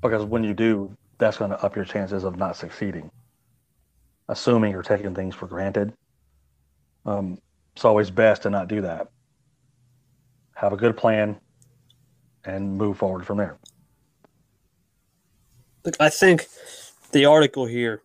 [0.00, 3.10] Because when you do, that's going to up your chances of not succeeding.
[4.28, 5.92] Assuming you're taking things for granted,
[7.04, 7.38] um,
[7.74, 9.08] it's always best to not do that.
[10.54, 11.38] Have a good plan
[12.46, 13.56] and move forward from there.
[15.84, 16.46] Look, I think
[17.12, 18.02] the article here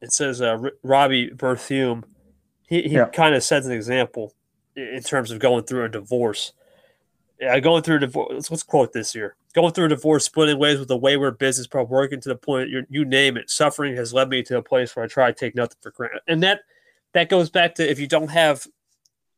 [0.00, 2.04] it says uh, Robbie Berthume,
[2.68, 3.06] he, he yeah.
[3.06, 4.34] kind of sets an example
[4.76, 6.52] in terms of going through a divorce
[7.40, 8.32] yeah, going through a divorce.
[8.32, 9.36] Let's, let's quote this here.
[9.54, 12.70] Going through a divorce, splitting ways with a wayward business partner, working to the point
[12.70, 13.50] you you name it.
[13.50, 16.20] Suffering has led me to a place where I try to take nothing for granted,
[16.26, 16.60] and that
[17.12, 18.66] that goes back to if you don't have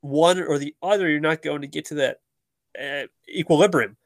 [0.00, 2.20] one or the other, you're not going to get to that
[2.80, 3.96] uh, equilibrium,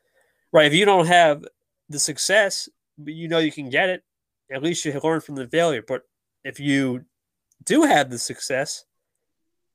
[0.52, 0.66] right?
[0.66, 1.44] If you don't have
[1.88, 4.02] the success, but you know you can get it,
[4.52, 5.82] at least you learn from the failure.
[5.86, 6.02] But
[6.44, 7.04] if you
[7.64, 8.84] do have the success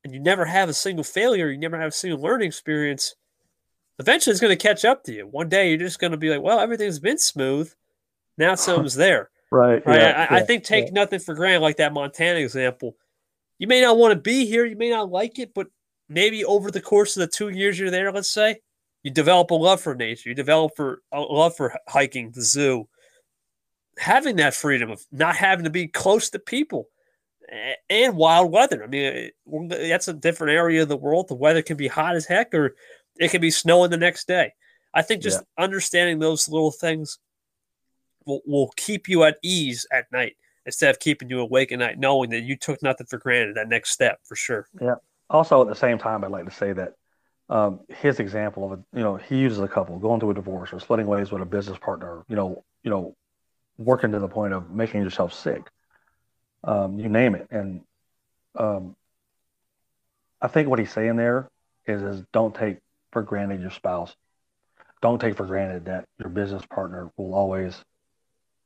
[0.04, 3.16] and you never have a single failure, you never have a single learning experience
[4.00, 5.28] eventually it's going to catch up to you.
[5.28, 7.72] One day you're just going to be like, well, everything's been smooth.
[8.38, 9.30] Now something's there.
[9.52, 9.86] right.
[9.86, 10.02] Right.
[10.02, 10.94] Yeah, I, yeah, I, think take yeah.
[10.94, 12.96] nothing for granted, like that Montana example.
[13.60, 14.66] You may not want to be here.
[14.66, 15.68] You may not like it, but
[16.10, 18.60] maybe over the course of the two years you're there, let's say,
[19.08, 20.28] you develop a love for nature.
[20.28, 22.90] You develop for a love for hiking, the zoo,
[23.98, 26.90] having that freedom of not having to be close to people
[27.90, 28.84] and wild weather.
[28.84, 29.32] I mean,
[29.70, 31.30] that's a different area of the world.
[31.30, 32.76] The weather can be hot as heck, or
[33.18, 34.52] it can be snowing the next day.
[34.94, 35.64] I think just yeah.
[35.64, 37.18] understanding those little things
[38.26, 41.98] will, will keep you at ease at night instead of keeping you awake at night,
[41.98, 43.56] knowing that you took nothing for granted.
[43.56, 44.68] That next step, for sure.
[44.82, 44.96] Yeah.
[45.30, 46.96] Also, at the same time, I'd like to say that
[47.50, 50.74] um, his example of a, you know, he uses a couple going through a divorce
[50.74, 52.24] or splitting ways with a business partner.
[52.28, 53.16] You know, you know,
[53.78, 55.64] working to the point of making yourself sick.
[56.64, 57.82] Um, you name it, and
[58.56, 58.96] um,
[60.42, 61.50] I think what he's saying there
[61.86, 62.78] is, is don't take
[63.12, 64.16] for granted your spouse.
[65.02, 67.84] Don't take for granted that your business partner will always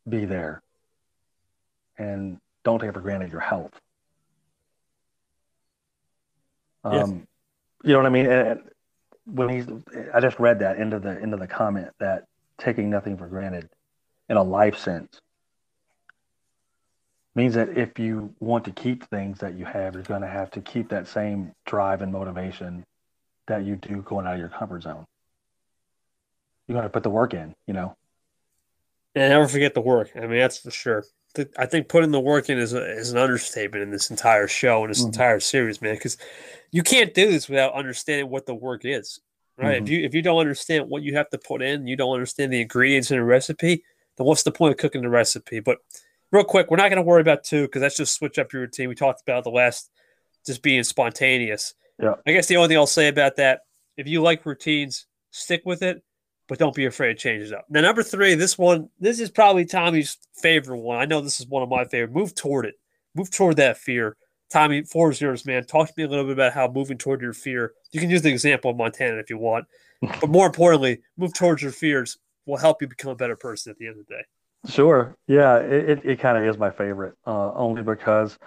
[0.07, 0.61] be there.
[1.97, 3.71] And don't take for granted your health.
[6.83, 7.27] Um, yes.
[7.83, 8.25] You know what I mean?
[8.27, 8.61] And
[9.25, 9.67] when he's,
[10.13, 12.25] I just read that into the into the comment that
[12.57, 13.69] taking nothing for granted
[14.29, 15.19] in a life sense
[17.35, 20.51] means that if you want to keep things that you have, you're going to have
[20.51, 22.85] to keep that same drive and motivation
[23.47, 25.05] that you do going out of your comfort zone.
[26.67, 27.95] You got to put the work in, you know.
[29.15, 30.11] And never forget the work.
[30.15, 31.03] I mean, that's for sure.
[31.57, 34.83] I think putting the work in is, a, is an understatement in this entire show
[34.83, 35.07] and this mm-hmm.
[35.07, 35.95] entire series, man.
[35.95, 36.17] Because
[36.71, 39.19] you can't do this without understanding what the work is,
[39.57, 39.75] right?
[39.75, 39.83] Mm-hmm.
[39.83, 42.51] If you if you don't understand what you have to put in, you don't understand
[42.51, 43.83] the ingredients in a recipe,
[44.17, 45.59] then what's the point of cooking the recipe?
[45.59, 45.77] But
[46.31, 48.63] real quick, we're not going to worry about two because that's just switch up your
[48.63, 48.89] routine.
[48.89, 49.89] We talked about the last
[50.45, 51.73] just being spontaneous.
[52.01, 52.15] Yeah.
[52.25, 53.61] I guess the only thing I'll say about that,
[53.95, 56.03] if you like routines, stick with it,
[56.51, 57.63] but don't be afraid to change it up.
[57.69, 60.97] Now, number three, this one, this is probably Tommy's favorite one.
[60.97, 62.13] I know this is one of my favorite.
[62.13, 62.75] Move toward it.
[63.15, 64.17] Move toward that fear.
[64.51, 65.63] Tommy, four zeros, man.
[65.63, 67.71] Talk to me a little bit about how moving toward your fear.
[67.93, 69.65] You can use the example of Montana if you want,
[70.01, 73.77] but more importantly, move towards your fears will help you become a better person at
[73.77, 74.23] the end of the day.
[74.67, 75.15] Sure.
[75.27, 78.37] Yeah, it, it, it kind of is my favorite, uh, only because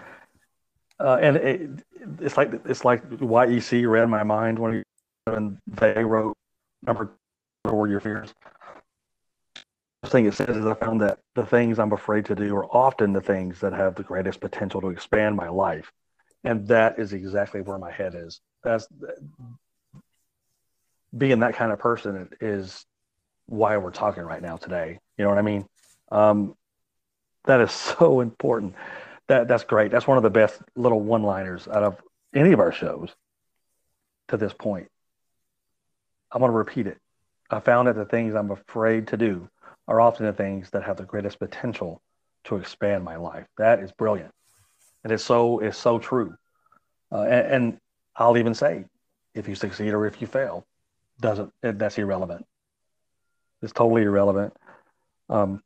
[1.00, 1.70] uh, and it,
[2.20, 4.82] it's like it's like YEC read my mind when,
[5.24, 6.36] when they wrote
[6.86, 7.16] number
[7.68, 8.32] for your fears.
[10.02, 12.66] The thing it says is I found that the things I'm afraid to do are
[12.66, 15.90] often the things that have the greatest potential to expand my life,
[16.44, 18.40] and that is exactly where my head is.
[18.62, 18.86] That's
[21.16, 22.84] being that kind of person is
[23.46, 24.98] why we're talking right now today.
[25.16, 25.66] You know what I mean?
[26.10, 26.54] Um,
[27.44, 28.74] that is so important.
[29.28, 29.90] That that's great.
[29.90, 32.00] That's one of the best little one-liners out of
[32.34, 33.14] any of our shows
[34.28, 34.88] to this point.
[36.30, 36.98] I'm going to repeat it.
[37.54, 39.48] I found that the things I'm afraid to do
[39.86, 42.02] are often the things that have the greatest potential
[42.44, 43.46] to expand my life.
[43.58, 44.32] That is brilliant.
[45.04, 46.34] And it's so it's so true.
[47.12, 47.78] Uh, and, and,
[48.16, 48.84] I'll even say,
[49.34, 50.64] if you succeed or if you fail,
[51.20, 52.46] doesn't that's irrelevant.
[53.60, 54.52] It's totally irrelevant.
[55.28, 55.60] Um,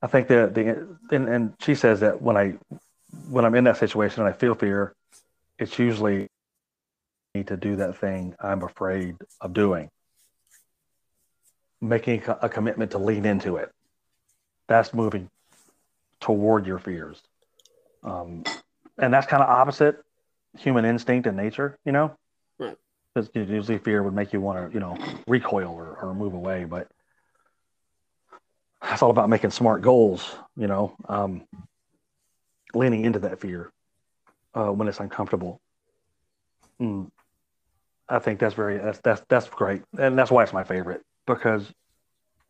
[0.00, 2.54] I think that the and, and she says that when I
[3.28, 4.94] when I'm in that situation and I feel fear,
[5.58, 6.28] it's usually
[7.34, 9.90] to do that thing I'm afraid of doing.
[11.80, 13.72] Making a commitment to lean into it.
[14.68, 15.30] That's moving
[16.20, 17.20] toward your fears.
[18.04, 18.44] Um,
[18.98, 19.96] and that's kind of opposite
[20.58, 22.14] human instinct and nature, you know?
[22.58, 22.76] Right.
[23.14, 26.64] Because usually fear would make you want to, you know, recoil or, or move away.
[26.64, 26.88] But
[28.82, 31.46] that's all about making smart goals, you know, um,
[32.74, 33.72] leaning into that fear
[34.54, 35.60] uh, when it's uncomfortable.
[36.78, 37.10] Mm.
[38.12, 41.72] I think that's very that's that's that's great, and that's why it's my favorite because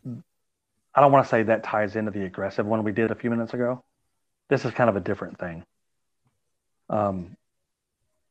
[0.04, 3.30] I don't want to say that ties into the aggressive one we did a few
[3.30, 3.84] minutes ago.
[4.48, 5.64] This is kind of a different thing.
[6.90, 7.36] Um,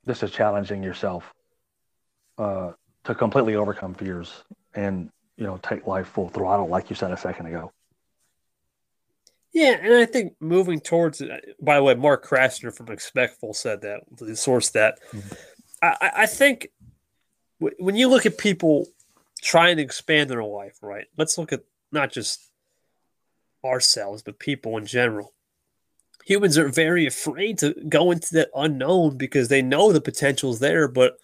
[0.03, 1.33] this is challenging yourself
[2.37, 2.73] uh,
[3.05, 4.43] to completely overcome fears
[4.75, 7.71] and you know take life full throttle, like you said a second ago.
[9.53, 11.31] Yeah, and I think moving towards it.
[11.61, 15.33] By the way, Mark Krassner from Expectful said that the source that mm-hmm.
[15.81, 16.67] I, I think
[17.79, 18.87] when you look at people
[19.41, 21.05] trying to expand their life, right?
[21.17, 22.49] Let's look at not just
[23.63, 25.33] ourselves, but people in general.
[26.25, 30.59] Humans are very afraid to go into that unknown because they know the potential is
[30.59, 31.17] there, but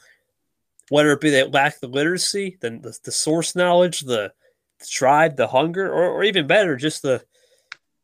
[0.89, 4.33] whether it be they lack the literacy, the, the, the source knowledge, the,
[4.79, 7.23] the drive, the hunger, or, or even better, just the,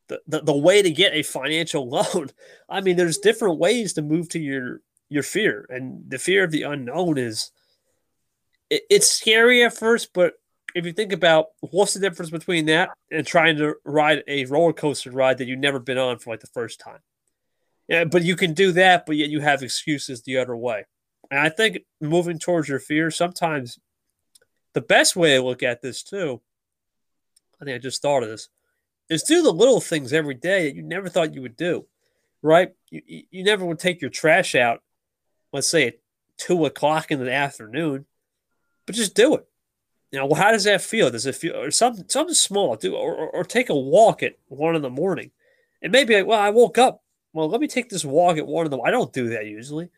[0.08, 2.30] the, the, the way to get a financial loan.
[2.68, 4.80] I mean, there's different ways to move to your
[5.10, 7.52] your fear, and the fear of the unknown is
[8.74, 10.34] it, it's scary at first, but
[10.74, 14.72] if you think about what's the difference between that and trying to ride a roller
[14.72, 16.98] coaster ride that you've never been on for like the first time.
[17.86, 20.84] Yeah, but you can do that, but yet you have excuses the other way.
[21.30, 23.78] And I think moving towards your fear, sometimes
[24.72, 26.40] the best way to look at this too,
[27.60, 28.48] I think I just thought of this,
[29.08, 31.86] is do the little things every day that you never thought you would do,
[32.42, 32.72] right?
[32.90, 34.82] You, you never would take your trash out,
[35.52, 35.98] let's say at
[36.36, 38.06] two o'clock in the afternoon,
[38.86, 39.46] but just do it.
[40.10, 41.10] You know, how does that feel?
[41.10, 42.76] Does it feel or something something small?
[42.76, 45.32] Do or, or, take a walk at one in the morning.
[45.82, 47.02] And maybe like, well, I woke up.
[47.32, 49.88] Well, let me take this walk at one in the I don't do that usually.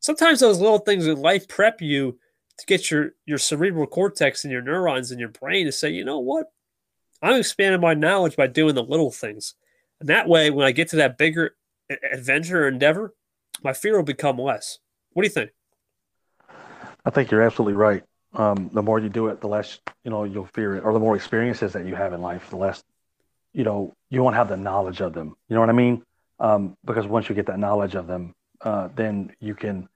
[0.00, 2.18] Sometimes those little things in life prep you
[2.58, 6.04] to get your your cerebral cortex and your neurons and your brain to say, you
[6.04, 6.50] know what?
[7.22, 9.54] I'm expanding my knowledge by doing the little things.
[10.00, 11.56] And that way, when I get to that bigger
[12.12, 13.14] adventure or endeavor,
[13.62, 14.78] my fear will become less.
[15.12, 15.50] What do you think?
[17.06, 18.02] I think you're absolutely right
[18.36, 21.00] um, the more you do it, the less you know you'll fear it, or the
[21.00, 22.82] more experiences that you have in life, the less
[23.52, 25.36] you know you won't have the knowledge of them.
[25.48, 26.02] You know what I mean?
[26.38, 29.88] Um, because once you get that knowledge of them, uh, then you can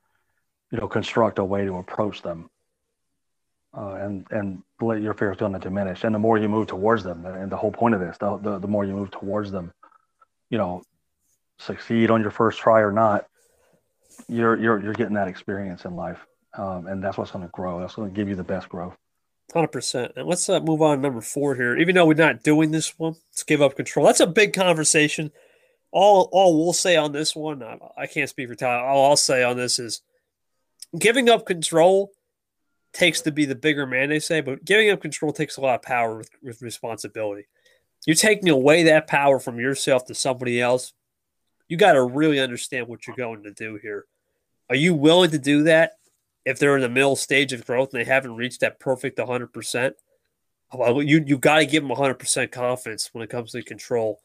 [0.71, 2.49] you know construct a way to approach them,
[3.77, 6.05] uh, and and let your fears going to diminish.
[6.05, 8.59] And the more you move towards them, and the whole point of this, the, the
[8.59, 9.73] the more you move towards them,
[10.49, 10.83] you know,
[11.59, 13.27] succeed on your first try or not,
[14.29, 16.25] you're you're you're getting that experience in life
[16.57, 17.81] um, and that's what's going to grow.
[17.81, 18.97] That's going to give you the best growth.
[19.53, 20.13] Hundred percent.
[20.17, 21.77] And let's uh, move on to number four here.
[21.77, 24.07] Even though we're not doing this one, let's give up control.
[24.07, 25.33] That's a big conversation.
[25.91, 28.87] All all we'll say on this one, I, I can't speak for Tyler.
[28.87, 30.03] All I'll say on this is
[30.97, 32.13] giving up control
[32.93, 34.09] takes to be the bigger man.
[34.09, 37.47] They say, but giving up control takes a lot of power with, with responsibility.
[38.07, 40.93] You're taking away that power from yourself to somebody else.
[41.69, 44.07] You got to really understand what you're going to do here.
[44.69, 45.93] Are you willing to do that?
[46.45, 49.93] If they're in the middle stage of growth and they haven't reached that perfect 100%,
[50.73, 54.21] well, you you got to give them 100% confidence when it comes to control.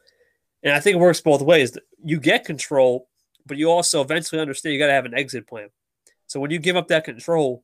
[0.63, 1.77] And I think it works both ways.
[2.03, 3.07] You get control,
[3.45, 5.69] but you also eventually understand you got to have an exit plan.
[6.27, 7.63] So when you give up that control,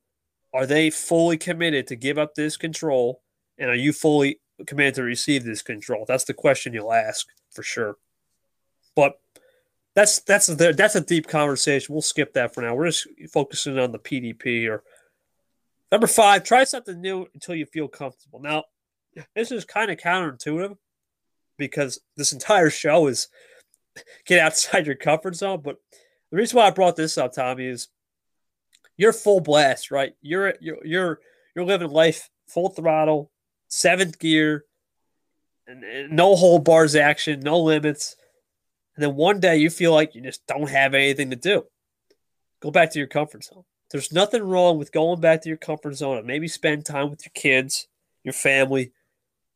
[0.53, 3.21] are they fully committed to give up this control?
[3.57, 6.05] And are you fully committed to receive this control?
[6.07, 7.97] That's the question you'll ask for sure.
[8.95, 9.19] But
[9.93, 11.93] that's that's a, that's a deep conversation.
[11.93, 12.75] We'll skip that for now.
[12.75, 14.83] We're just focusing on the PDP or
[15.91, 16.43] number five.
[16.43, 18.39] Try something new until you feel comfortable.
[18.39, 18.65] Now,
[19.35, 20.77] this is kind of counterintuitive
[21.57, 23.27] because this entire show is
[24.25, 25.61] get outside your comfort zone.
[25.63, 25.77] But
[26.31, 27.89] the reason why I brought this up, Tommy, is
[28.97, 30.13] you're full blast, right?
[30.21, 31.19] You're you're you're
[31.55, 33.31] you're living life full throttle,
[33.67, 34.65] seventh gear,
[35.67, 38.15] and, and no hold bars action, no limits.
[39.01, 41.65] And then one day you feel like you just don't have anything to do.
[42.61, 43.63] Go back to your comfort zone.
[43.89, 47.25] There's nothing wrong with going back to your comfort zone and maybe spend time with
[47.25, 47.87] your kids,
[48.23, 48.91] your family,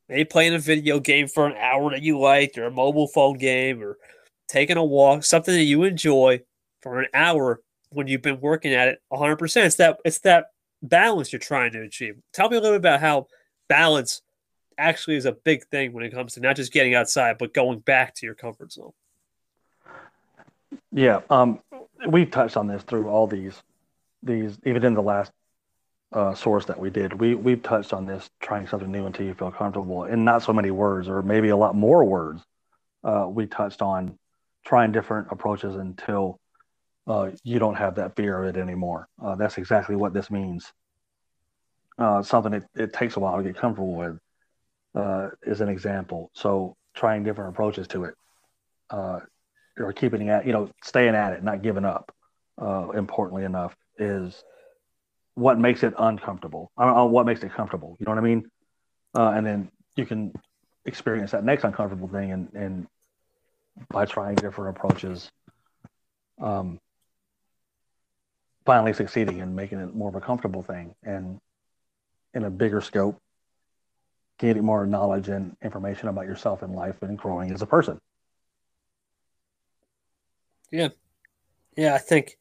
[0.09, 3.37] maybe playing a video game for an hour that you like, or a mobile phone
[3.37, 3.99] game, or
[4.47, 6.41] taking a walk, something that you enjoy
[6.81, 9.63] for an hour when you've been working at it 100%.
[9.63, 10.47] It's that it's that
[10.81, 12.15] balance you're trying to achieve.
[12.33, 13.27] Tell me a little bit about how
[13.69, 14.23] balance
[14.79, 17.77] actually is a big thing when it comes to not just getting outside, but going
[17.77, 18.93] back to your comfort zone.
[20.95, 21.59] Yeah, um,
[22.07, 23.61] we've touched on this through all these,
[24.23, 25.29] these even in the last
[26.13, 27.19] uh, source that we did.
[27.19, 30.53] We we've touched on this, trying something new until you feel comfortable, in not so
[30.53, 32.41] many words, or maybe a lot more words.
[33.03, 34.17] Uh, we touched on
[34.65, 36.39] trying different approaches until
[37.07, 39.09] uh, you don't have that fear of it anymore.
[39.21, 40.71] Uh, that's exactly what this means.
[41.97, 44.17] Uh, something it, it takes a while to get comfortable with
[44.95, 46.31] uh, is an example.
[46.33, 48.15] So trying different approaches to it,
[48.89, 49.19] uh,
[49.77, 52.11] or keeping at you know staying at it, not giving up.
[52.61, 54.41] Uh, importantly enough, is
[55.33, 56.71] what makes it uncomfortable.
[56.77, 57.97] I don't know what makes it comfortable.
[57.99, 58.49] You know what I mean?
[59.13, 60.33] Uh, and then you can
[60.85, 62.87] experience that next uncomfortable thing, and and
[63.89, 65.29] by trying different approaches,
[66.41, 66.79] um,
[68.65, 71.39] finally succeeding and making it more of a comfortable thing and
[72.33, 73.19] in a bigger scope,
[74.39, 77.99] getting more knowledge and information about yourself in life and growing as a person.
[80.75, 80.89] Yeah.
[81.77, 82.37] Yeah, I think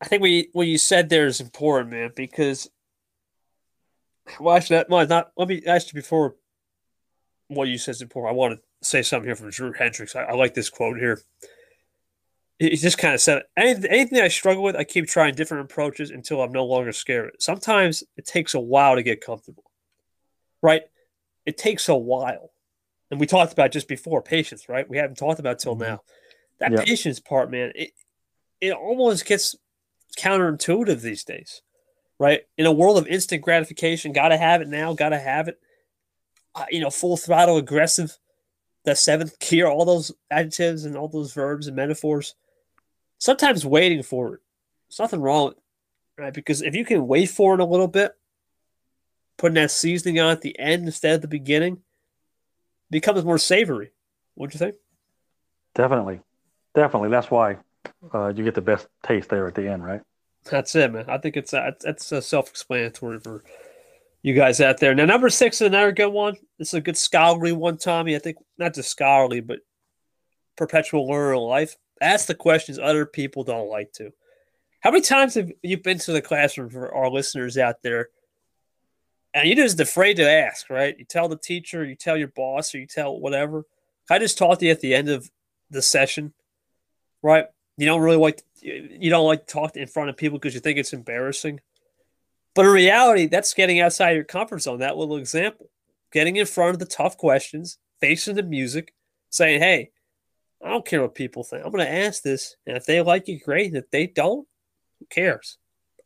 [0.00, 2.70] I think we what you said there is important, man, because
[4.40, 6.36] well actually that well, not let me ask you before
[7.48, 8.34] what you said is important.
[8.34, 10.16] I want to say something here from Drew Hendricks.
[10.16, 11.22] I, I like this quote here
[12.58, 16.10] he just kind of said anything, anything I struggle with, I keep trying different approaches
[16.10, 17.36] until I'm no longer scared.
[17.38, 19.70] Sometimes it takes a while to get comfortable,
[20.62, 20.82] right?
[21.44, 22.52] It takes a while,
[23.10, 24.88] and we talked about just before patience, right?
[24.88, 25.90] We haven't talked about till mm-hmm.
[25.90, 26.02] now.
[26.58, 26.84] That yep.
[26.84, 27.92] patience part, man, it
[28.60, 29.56] it almost gets
[30.18, 31.60] counterintuitive these days,
[32.18, 32.42] right?
[32.56, 35.58] In a world of instant gratification, gotta have it now, gotta have it.
[36.54, 38.16] Uh, you know, full throttle aggressive,
[38.84, 42.34] the seventh gear, all those adjectives and all those verbs and metaphors
[43.18, 44.40] sometimes waiting for it.
[44.88, 46.34] There's nothing wrong with it, right?
[46.34, 48.12] Because if you can wait for it a little bit,
[49.36, 51.78] putting that seasoning on at the end instead of the beginning,
[52.90, 53.92] becomes more savory.
[54.34, 54.76] What'd you think?
[55.74, 56.20] Definitely.
[56.76, 57.08] Definitely.
[57.08, 57.56] That's why
[58.14, 60.02] uh, you get the best taste there at the end, right?
[60.44, 61.06] That's it, man.
[61.08, 61.72] I think it's uh,
[62.20, 63.42] self-explanatory for
[64.22, 64.94] you guys out there.
[64.94, 66.36] Now, number six is another good one.
[66.58, 68.14] This is a good scholarly one, Tommy.
[68.14, 69.60] I think not just scholarly, but
[70.56, 74.12] perpetual learner life ask the questions other people don't like to.
[74.80, 78.10] How many times have you been to the classroom for our listeners out there?
[79.32, 80.96] And you're just afraid to ask, right?
[80.98, 83.64] You tell the teacher, you tell your boss, or you tell whatever.
[84.10, 85.30] I just to you at the end of
[85.70, 86.32] the session,
[87.22, 87.46] right?
[87.76, 90.60] You don't really like you don't like to talk in front of people because you
[90.60, 91.60] think it's embarrassing.
[92.54, 94.78] But in reality, that's getting outside your comfort zone.
[94.78, 95.68] That little example,
[96.12, 98.94] getting in front of the tough questions, facing the music,
[99.30, 99.90] saying, "Hey,
[100.64, 101.64] I don't care what people think.
[101.64, 103.68] I'm going to ask this, and if they like it, great.
[103.68, 104.46] And if they don't,
[104.98, 105.58] who cares?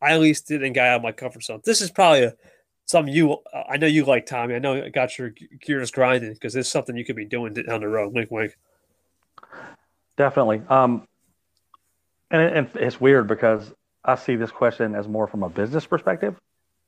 [0.02, 1.60] I at least didn't get out of my comfort zone.
[1.64, 2.34] This is probably a,
[2.86, 3.32] something you.
[3.32, 4.54] Uh, I know you like Tommy.
[4.54, 7.80] I know it got your gears grinding because it's something you could be doing down
[7.80, 8.12] the road.
[8.12, 8.56] Wink, wink.
[10.20, 10.60] Definitely.
[10.68, 11.08] Um,
[12.30, 13.72] and, it, and it's weird because
[14.04, 16.36] I see this question as more from a business perspective.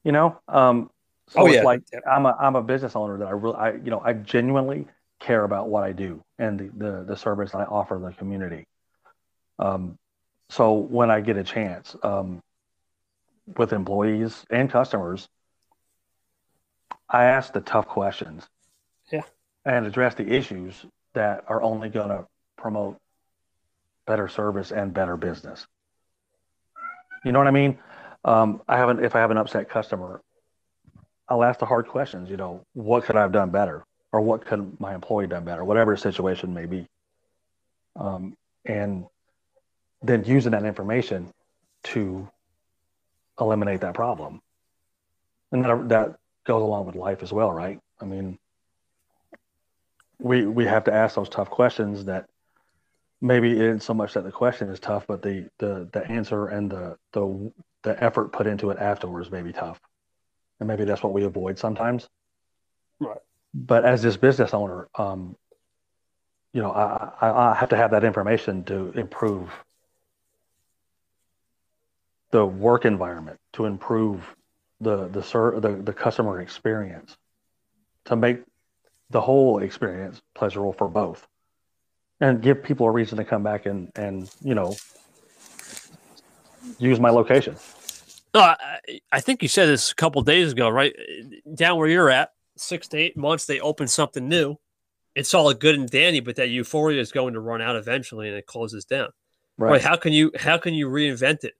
[0.05, 0.91] You know, um,
[1.29, 1.63] so oh, yeah.
[1.63, 1.81] like.
[2.07, 4.87] I'm a I'm a business owner that I really I you know I genuinely
[5.19, 8.67] care about what I do and the, the, the service I offer the community.
[9.59, 9.97] Um,
[10.51, 12.43] so when I get a chance um,
[13.57, 15.27] with employees and customers,
[17.09, 18.47] I ask the tough questions.
[19.11, 19.23] Yeah.
[19.65, 22.27] And address the issues that are only going to
[22.59, 22.99] promote
[24.07, 25.67] better service and better business.
[27.25, 27.79] You know what I mean?
[28.25, 30.23] Um, I haven't, if I have an upset customer,
[31.29, 32.29] I'll ask the hard questions.
[32.29, 33.85] You know, what could I have done better?
[34.13, 36.87] or what could my employee done better, whatever situation may be.
[37.97, 39.07] Um, and
[40.03, 41.33] then using that information
[41.85, 42.29] to
[43.41, 44.41] eliminate that problem.
[45.51, 47.81] And that, that goes along with life as well, right?
[48.01, 48.39] I mean,
[50.19, 52.29] we we have to ask those tough questions that
[53.23, 56.49] maybe it isn't so much that the question is tough, but the the the answer
[56.49, 57.53] and the the
[57.83, 59.81] the effort put into it afterwards may be tough.
[60.61, 62.09] And maybe that's what we avoid sometimes.
[63.01, 63.19] Right
[63.55, 65.37] but as this business owner, um,
[66.53, 69.51] you know, I, I, have to have that information to improve
[72.31, 74.25] the work environment, to improve
[74.81, 77.17] the the ser- the, the customer experience
[78.07, 78.43] to make
[79.11, 81.27] the whole experience pleasurable for both
[82.23, 84.75] and give people a reason to come back and and you know
[86.79, 87.55] use my location
[88.35, 88.79] no, I,
[89.11, 90.95] I think you said this a couple days ago, right?
[91.55, 94.57] Down where you're at, six to eight months, they open something new.
[95.15, 98.37] It's all good and dandy, but that euphoria is going to run out eventually, and
[98.37, 99.11] it closes down.
[99.59, 99.73] Right.
[99.73, 99.83] right?
[99.83, 101.53] How can you how can you reinvent it?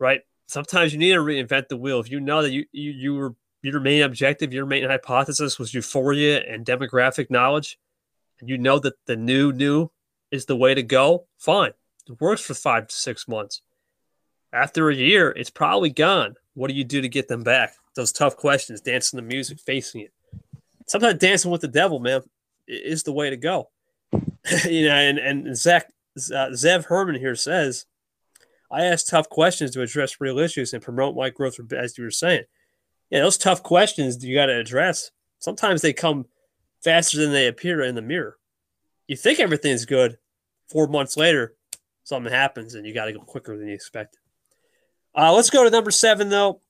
[0.00, 0.22] Right.
[0.46, 2.00] Sometimes you need to reinvent the wheel.
[2.00, 5.72] If you know that you you, you were your main objective, your main hypothesis was
[5.72, 7.78] euphoria and demographic knowledge,
[8.40, 9.90] and you know that the new new
[10.30, 11.72] is the way to go, fine.
[12.08, 13.62] It works for five to six months
[14.52, 16.34] after a year, it's probably gone.
[16.54, 17.74] What do you do to get them back?
[17.94, 20.12] Those tough questions, dancing the music, facing it.
[20.86, 22.22] Sometimes dancing with the devil, man,
[22.66, 23.70] is the way to go.
[24.64, 27.86] you know, and, and Zach, uh, Zev Herman here says,
[28.70, 32.10] I ask tough questions to address real issues and promote my growth, as you were
[32.10, 32.44] saying.
[33.10, 35.10] Yeah, those tough questions you got to address.
[35.38, 36.26] Sometimes they come
[36.82, 38.36] faster than they appear in the mirror.
[39.08, 40.18] You think everything's good.
[40.68, 41.54] Four months later,
[42.04, 44.20] something happens and you got to go quicker than you expected.
[45.14, 46.60] Uh, let's go to number seven, though.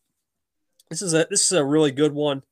[0.89, 2.43] This is a this is a really good one.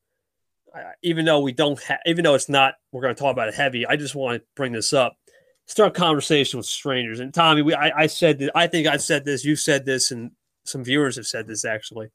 [0.75, 3.55] Uh, even though we don't, even though it's not, we're going to talk about it
[3.55, 3.87] heavy.
[3.87, 5.17] I just want to bring this up.
[5.67, 7.21] Start conversation with strangers.
[7.21, 8.51] And Tommy, we, I, I said that.
[8.55, 9.45] I think I've said this.
[9.45, 10.33] You've said this, and
[10.65, 12.11] some viewers have said this actually.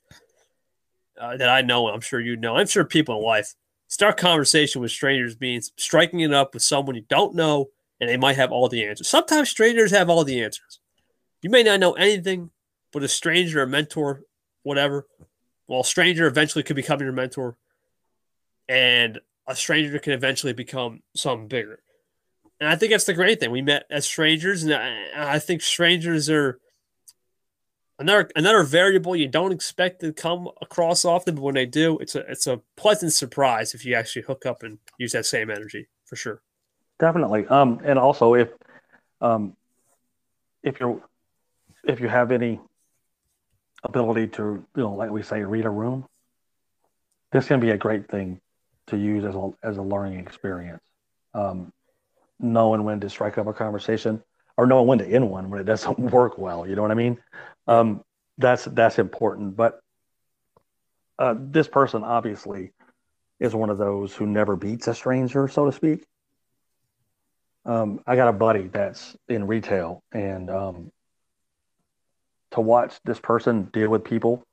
[1.19, 2.57] Uh, that I know, I'm sure you know.
[2.57, 3.55] I'm sure people in life
[3.91, 7.67] start conversation with strangers means striking it up with someone you don't know,
[7.99, 9.09] and they might have all the answers.
[9.09, 10.79] Sometimes strangers have all the answers.
[11.41, 12.51] You may not know anything,
[12.93, 14.21] but a stranger, a mentor,
[14.63, 15.07] whatever,
[15.67, 17.57] well, a stranger eventually could become your mentor,
[18.69, 21.79] and a stranger can eventually become something bigger.
[22.61, 23.51] And I think that's the great thing.
[23.51, 26.59] We met as strangers, and I, I think strangers are
[28.01, 32.15] another another variable you don't expect to come across often, but when they do, it's
[32.15, 35.87] a it's a pleasant surprise if you actually hook up and use that same energy
[36.05, 36.41] for sure.
[36.99, 37.47] Definitely.
[37.47, 38.49] Um, and also if
[39.21, 39.55] um,
[40.63, 41.01] if you're
[41.83, 42.59] if you have any
[43.83, 44.43] ability to,
[44.75, 46.05] you know, like we say, read a room,
[47.31, 48.39] this can be a great thing
[48.87, 50.81] to use as a, as a learning experience.
[51.33, 51.71] Um,
[52.39, 54.21] knowing when to strike up a conversation
[54.57, 56.67] or knowing when to end one when it doesn't work well.
[56.67, 57.17] You know what I mean?
[57.67, 58.03] Um,
[58.37, 59.55] that's that's important.
[59.55, 59.79] But
[61.19, 62.71] uh, this person obviously
[63.39, 66.05] is one of those who never beats a stranger, so to speak.
[67.65, 70.91] Um, I got a buddy that's in retail, and um,
[72.51, 74.43] to watch this person deal with people,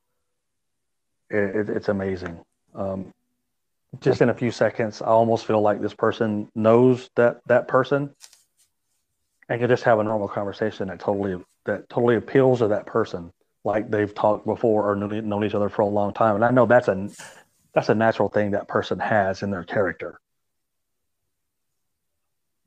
[1.30, 2.40] it, it's amazing.
[2.74, 3.12] Um,
[4.00, 8.14] just in a few seconds, I almost feel like this person knows that that person,
[9.48, 13.32] and can just have a normal conversation that totally that totally appeals to that person,
[13.64, 16.34] like they've talked before or known, each other for a long time.
[16.34, 17.08] And I know that's a
[17.74, 20.20] that's a natural thing that person has in their character.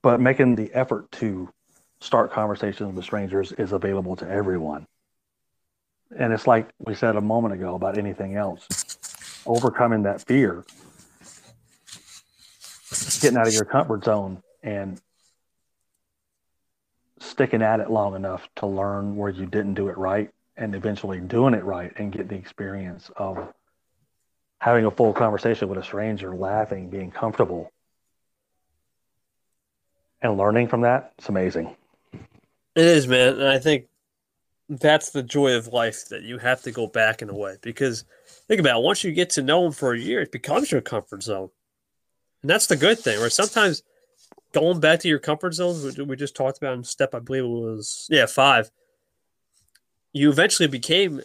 [0.01, 1.49] But making the effort to
[1.99, 4.87] start conversations with strangers is available to everyone.
[6.17, 8.67] And it's like we said a moment ago about anything else
[9.45, 10.63] overcoming that fear,
[13.21, 14.99] getting out of your comfort zone and
[17.21, 21.19] sticking at it long enough to learn where you didn't do it right and eventually
[21.19, 23.53] doing it right and get the experience of
[24.59, 27.71] having a full conversation with a stranger, laughing, being comfortable,
[30.21, 31.13] and learning from that.
[31.17, 31.75] It's amazing.
[32.75, 33.33] It is, man.
[33.33, 33.87] And I think
[34.69, 38.05] that's the joy of life that you have to go back in a way because
[38.47, 40.81] think about it, once you get to know them for a year, it becomes your
[40.81, 41.49] comfort zone.
[42.41, 43.31] And that's the good thing, right?
[43.31, 43.83] Sometimes
[44.53, 47.47] going back to your comfort zone, we just talked about in step, I believe it
[47.47, 48.69] was, yeah, five,
[50.13, 51.21] you eventually became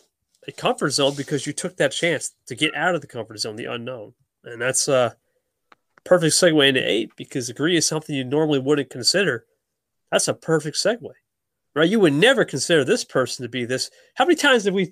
[0.46, 3.56] a comfort zone because you took that chance to get out of the comfort zone,
[3.56, 4.14] the unknown.
[4.44, 5.16] And that's a
[6.04, 9.44] perfect segue into eight because agree is something you normally wouldn't consider.
[10.10, 11.10] That's a perfect segue
[11.76, 11.90] right?
[11.90, 13.90] You would never consider this person to be this.
[14.14, 14.90] How many times did we,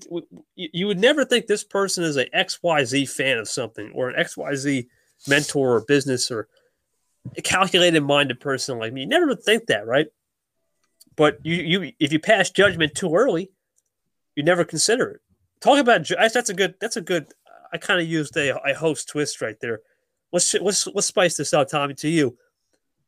[0.54, 4.86] you would never think this person is a XYZ fan of something or an XYZ
[5.26, 6.46] mentor or business or
[7.36, 9.02] a calculated minded person like me.
[9.02, 10.06] You never would think that, right?
[11.16, 13.50] But you, you, if you pass judgment too early,
[14.34, 15.20] you never consider it.
[15.60, 16.74] Talk about that's a good.
[16.80, 17.26] That's a good.
[17.72, 19.80] I kind of used a, a host twist right there.
[20.32, 21.94] Let's let's let's spice this up, Tommy.
[21.94, 22.36] To you,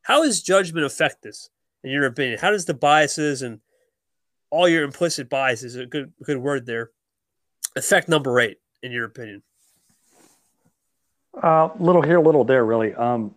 [0.01, 1.49] how does judgment affect this,
[1.83, 2.39] in your opinion?
[2.39, 3.59] How does the biases and
[4.49, 6.91] all your implicit biases a good good word there
[7.77, 9.43] affect number eight, in your opinion.
[11.41, 12.93] Uh, little here, little there, really.
[12.95, 13.35] Um,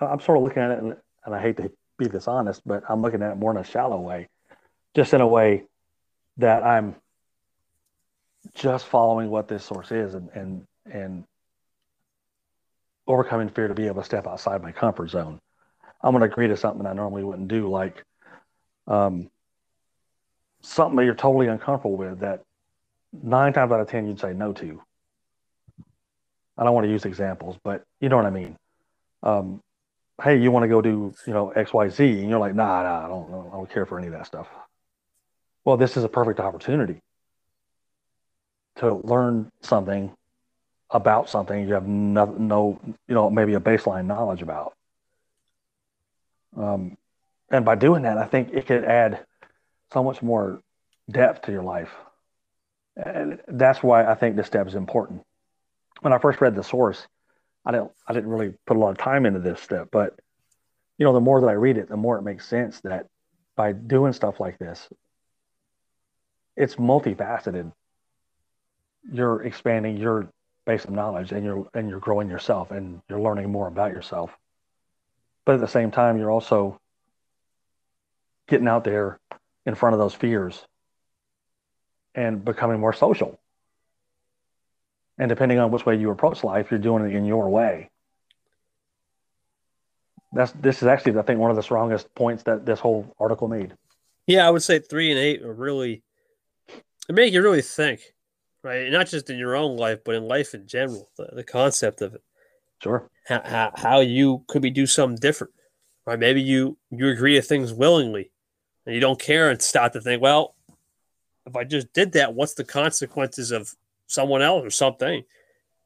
[0.00, 3.02] I'm sort of looking at it, and, and I hate to be dishonest, but I'm
[3.02, 4.28] looking at it more in a shallow way,
[4.94, 5.64] just in a way
[6.38, 6.96] that I'm
[8.54, 11.24] just following what this source is and, and and
[13.06, 15.40] overcoming fear to be able to step outside my comfort zone.
[16.02, 18.04] I'm going to agree to something I normally wouldn't do, like
[18.86, 19.30] um,
[20.62, 22.42] something that you're totally uncomfortable with that
[23.12, 24.80] nine times out of 10 you'd say no to.
[26.56, 28.56] I don't want to use examples, but you know what I mean.
[29.22, 29.62] Um,
[30.22, 32.82] hey, you want to go do, you know, X, Y, Z, and you're like, nah,
[32.82, 34.48] nah, I don't, I don't care for any of that stuff.
[35.64, 37.00] Well, this is a perfect opportunity
[38.76, 40.12] to learn something
[40.90, 44.74] about something you have no, no you know, maybe a baseline knowledge about.
[46.56, 46.96] Um,
[47.50, 49.24] and by doing that, I think it could add
[49.92, 50.60] so much more
[51.10, 51.90] depth to your life.
[52.96, 55.22] And that's why I think this step is important.
[56.00, 57.06] When I first read the source,
[57.64, 60.18] I didn't I didn't really put a lot of time into this step, but
[60.98, 63.06] you know, the more that I read it, the more it makes sense that
[63.56, 64.86] by doing stuff like this,
[66.56, 67.72] it's multifaceted.
[69.10, 70.28] You're expanding your
[70.66, 74.36] base of knowledge and you're and you're growing yourself and you're learning more about yourself.
[75.46, 76.78] But at the same time, you're also
[78.46, 79.18] getting out there
[79.64, 80.62] in front of those fears
[82.14, 83.39] and becoming more social.
[85.20, 87.90] And depending on which way you approach life, you're doing it in your way.
[90.32, 93.46] That's this is actually, I think, one of the strongest points that this whole article
[93.46, 93.74] made.
[94.26, 96.02] Yeah, I would say three and eight are really
[97.06, 98.00] they make you really think,
[98.64, 98.90] right?
[98.90, 101.10] Not just in your own life, but in life in general.
[101.18, 102.22] The, the concept of it.
[102.82, 103.10] Sure.
[103.26, 105.52] How, how, how you could be do something different,
[106.06, 106.18] right?
[106.18, 108.30] Maybe you you agree to things willingly,
[108.86, 110.54] and you don't care, and start to think, well,
[111.44, 113.74] if I just did that, what's the consequences of
[114.10, 115.22] someone else or something?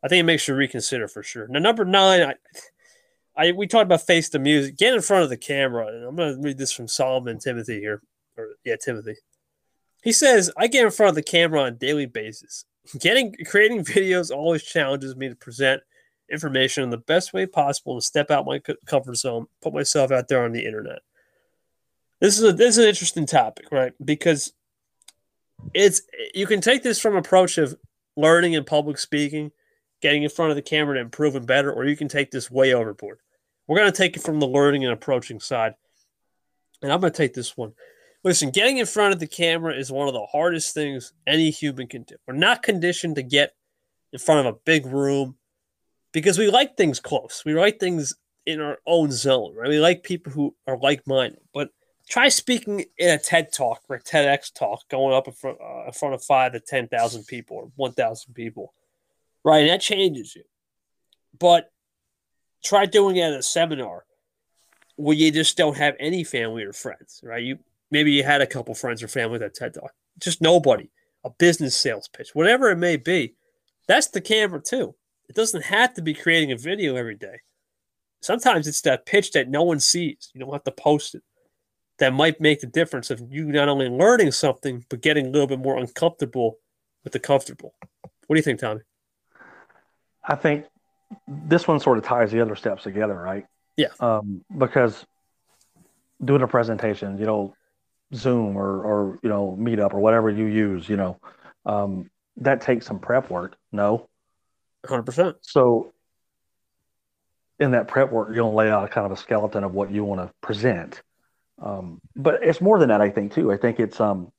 [0.03, 1.49] I think it makes you reconsider for sure.
[1.49, 2.35] Now, number nine, I,
[3.37, 4.77] I we talked about face the music.
[4.77, 5.87] Get in front of the camera.
[5.87, 8.03] And I'm going to read this from Solomon Timothy here,
[8.37, 9.17] or yeah, Timothy.
[10.03, 12.67] He says, "I get in front of the camera on a daily basis.
[12.99, 15.83] Getting creating videos always challenges me to present
[16.31, 20.29] information in the best way possible to step out my comfort zone, put myself out
[20.29, 21.01] there on the internet."
[22.21, 23.93] This is a this is an interesting topic, right?
[24.05, 24.53] Because
[25.73, 26.03] it's
[26.35, 27.75] you can take this from approach of
[28.17, 29.53] learning and public speaking,
[30.01, 32.75] getting in front of the camera and improving better, or you can take this way
[32.75, 33.19] overboard.
[33.67, 35.75] We're going to take it from the learning and approaching side.
[36.83, 37.73] And I'm going to take this one.
[38.23, 41.87] Listen, getting in front of the camera is one of the hardest things any human
[41.87, 42.17] can do.
[42.27, 43.55] We're not conditioned to get
[44.13, 45.37] in front of a big room
[46.13, 47.43] because we like things close.
[47.45, 48.15] We like things
[48.47, 49.69] in our own zone, right?
[49.69, 51.41] We like people who are like minded.
[51.53, 51.71] But
[52.09, 55.87] try speaking in a TED talk or a TEDx talk, going up in front, uh,
[55.87, 58.75] in front of five to 10,000 people or 1,000 people,
[59.45, 59.61] right?
[59.61, 60.43] And that changes you.
[61.39, 61.71] But
[62.63, 64.05] try doing it at a seminar
[64.97, 67.43] where you just don't have any family or friends, right?
[67.43, 67.59] You
[67.91, 70.91] maybe you had a couple friends or family that TED talk, just nobody,
[71.25, 73.35] a business sales pitch, whatever it may be.
[73.87, 74.95] That's the camera too.
[75.29, 77.41] It doesn't have to be creating a video every day.
[78.21, 80.31] Sometimes it's that pitch that no one sees.
[80.33, 81.23] You don't have to post it
[81.99, 85.47] that might make the difference of you not only learning something but getting a little
[85.47, 86.59] bit more uncomfortable
[87.03, 87.75] with the comfortable.
[88.27, 88.81] What do you think, Tommy?
[90.27, 90.65] I think
[91.29, 93.47] this one sort of ties the other steps together, right?
[93.77, 93.89] Yeah.
[94.01, 95.05] Um, because
[96.25, 97.55] doing a presentation, you know,
[98.15, 101.19] Zoom or or you know Meetup or whatever you use, you know,
[101.67, 103.57] um, that takes some prep work.
[103.73, 104.09] No.
[104.87, 105.37] Hundred percent.
[105.43, 105.93] So
[107.59, 110.05] in that prep work, you're gonna lay out kind of a skeleton of what you
[110.05, 111.03] want to present
[111.61, 113.53] um, but it's more than that, I think, too.
[113.53, 114.33] I think it's um,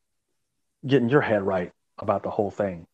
[0.86, 2.88] getting your head right about the whole thing,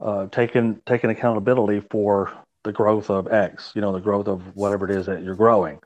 [0.00, 2.32] uh, taking taking accountability for
[2.62, 5.80] the growth of X, you know, the growth of whatever it is that you're growing,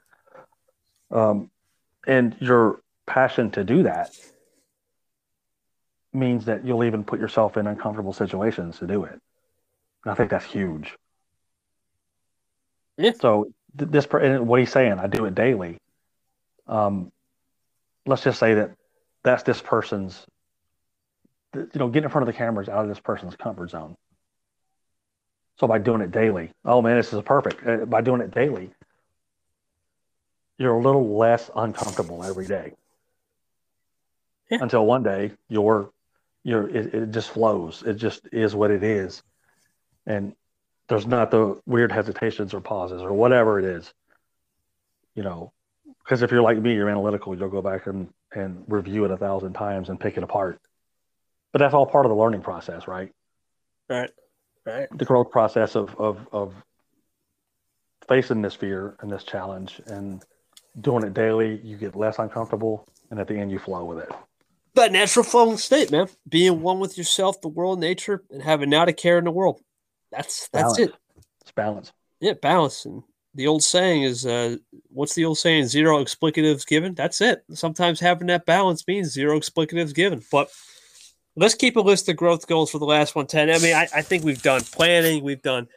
[1.11, 1.51] um,
[2.07, 4.11] and your passion to do that
[6.13, 9.13] means that you'll even put yourself in uncomfortable situations to do it.
[10.05, 10.95] And I think that's huge.
[12.97, 13.13] Yeah.
[13.21, 15.79] So th- this, what he's saying, I do it daily.
[16.67, 17.13] Um,
[18.07, 18.71] let's just say that
[19.25, 20.25] that's this person's
[21.55, 23.97] you know getting in front of the cameras out of this person's comfort zone.
[25.59, 27.67] So by doing it daily oh man this is perfect.
[27.67, 28.71] Uh, by doing it daily
[30.59, 32.73] you're a little less uncomfortable every day.
[34.51, 34.59] Yeah.
[34.63, 35.91] until one day you're
[36.45, 37.83] you're it, it just flows.
[37.85, 39.23] It just is what it is.
[40.07, 40.37] And
[40.89, 43.93] there's not the weird hesitations or pauses or whatever it is
[45.17, 45.53] you know
[46.07, 47.37] because if you're like me, you're analytical.
[47.37, 50.61] You'll go back and, and review it a thousand times and pick it apart.
[51.53, 53.11] But that's all part of the learning process, right?
[53.89, 54.11] Right.
[54.65, 54.87] Right.
[54.97, 56.55] The growth process of of of
[58.09, 60.25] facing this fear and this challenge and
[60.81, 64.11] doing it daily, you get less uncomfortable, and at the end, you flow with it.
[64.75, 66.09] That natural flowing state, man.
[66.29, 69.61] Being one with yourself, the world, nature, and having not a care in the world.
[70.13, 70.79] That's that's balance.
[70.79, 70.95] it.
[71.43, 71.93] It's balance.
[72.21, 72.85] Yeah, balance.
[72.85, 73.03] And
[73.37, 74.57] the old saying is, uh,
[74.89, 75.66] what's the old saying?
[75.66, 76.95] Zero explicatives given.
[76.95, 77.45] That's it.
[77.53, 80.22] Sometimes having that balance means zero explicatives given.
[80.32, 80.51] But
[81.37, 83.55] let's keep a list of growth goals for the last 110.
[83.55, 85.68] I mean, I, I think we've done planning, we've done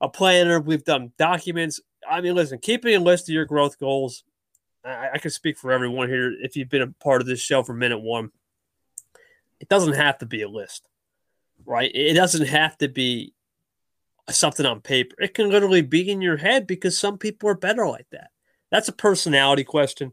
[0.00, 1.80] a planner, we've done documents.
[2.08, 4.22] I mean, listen, keeping a list of your growth goals.
[4.84, 6.32] I, I can speak for everyone here.
[6.40, 8.30] If you've been a part of this show from minute one,
[9.58, 10.86] it doesn't have to be a list,
[11.64, 11.90] right?
[11.94, 13.32] It doesn't have to be
[14.30, 15.14] something on paper.
[15.18, 18.30] It can literally be in your head because some people are better like that.
[18.70, 20.12] That's a personality question.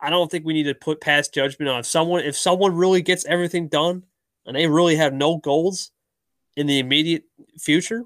[0.00, 3.00] I don't think we need to put past judgment on if someone if someone really
[3.00, 4.04] gets everything done
[4.44, 5.90] and they really have no goals
[6.56, 7.24] in the immediate
[7.58, 8.04] future,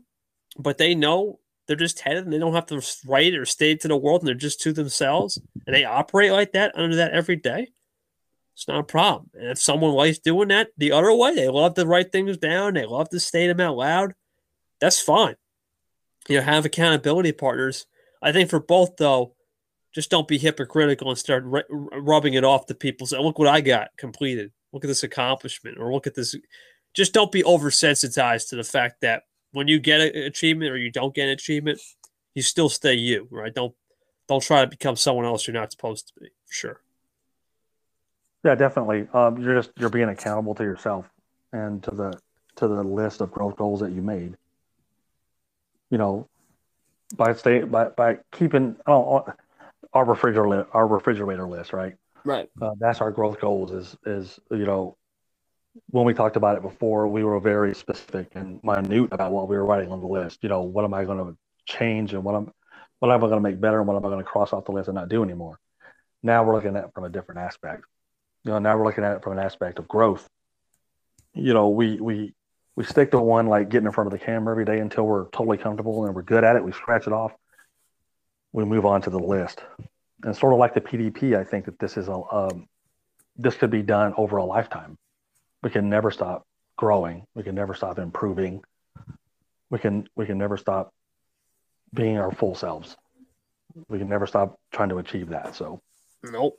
[0.57, 3.89] but they know they're just headed and they don't have to write or state to
[3.89, 7.37] the world and they're just to themselves and they operate like that under that every
[7.37, 7.69] day.
[8.55, 9.31] It's not a problem.
[9.35, 12.75] And if someone likes doing that the other way, they love to write things down,
[12.75, 14.15] they love to state them out loud
[14.81, 15.37] that's fine.
[16.29, 17.87] You know, have accountability partners.
[18.23, 19.35] I think for both though,
[19.95, 23.07] just don't be hypocritical and start r- rubbing it off to people.
[23.07, 24.51] Say, look what I got completed.
[24.73, 26.35] Look at this accomplishment, or look at this.
[26.95, 29.23] Just don't be oversensitized to the fact that
[29.53, 31.81] when you get an achievement or you don't get an achievement,
[32.35, 33.55] you still stay you, right?
[33.55, 33.75] Don't
[34.29, 36.27] don't try to become someone else you're not supposed to be.
[36.47, 36.81] For sure.
[38.43, 39.07] Yeah, definitely.
[39.13, 41.09] Um, you're just you're being accountable to yourself
[41.53, 42.19] and to the
[42.57, 44.37] to the list of growth goals that you made
[45.91, 46.29] you know,
[47.17, 49.25] by stay by by keeping oh,
[49.93, 51.97] our refrigerator our refrigerator list, right?
[52.25, 52.51] Right.
[52.61, 53.73] Uh, that's our growth goals.
[53.73, 54.97] Is is you know,
[55.91, 59.57] when we talked about it before, we were very specific and minute about what we
[59.57, 60.41] were writing on the list.
[60.43, 62.53] You know, what am I going to change and what I'm
[62.99, 64.65] what am I going to make better and what am I going to cross off
[64.65, 65.59] the list and not do anymore?
[66.23, 67.85] Now we're looking at it from a different aspect.
[68.45, 70.27] You know, now we're looking at it from an aspect of growth.
[71.35, 72.35] You know, we we
[72.77, 75.29] we stick to one like getting in front of the camera every day until we're
[75.31, 76.65] totally comfortable and we're good at it.
[76.65, 77.33] We scratch it off.
[78.53, 79.63] We move on to the list,
[80.23, 82.69] and sort of like the PDP, I think that this is a um,
[83.37, 84.97] this could be done over a lifetime.
[85.63, 86.47] We can never stop
[86.77, 87.27] growing.
[87.35, 88.63] We can never stop improving.
[89.71, 90.93] We can we can never stop
[91.93, 92.97] being our full selves.
[93.89, 95.57] We can never stop trying to achieve that.
[95.57, 95.81] So,
[96.23, 96.59] nope.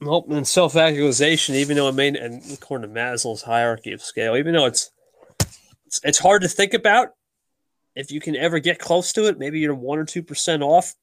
[0.00, 0.30] Nope.
[0.30, 4.54] And self actualization, even though it may, and according to Maslow's hierarchy of scale, even
[4.54, 4.90] though it's
[5.94, 7.10] it's, it's hard to think about.
[7.94, 10.94] If you can ever get close to it, maybe you're one or two percent off.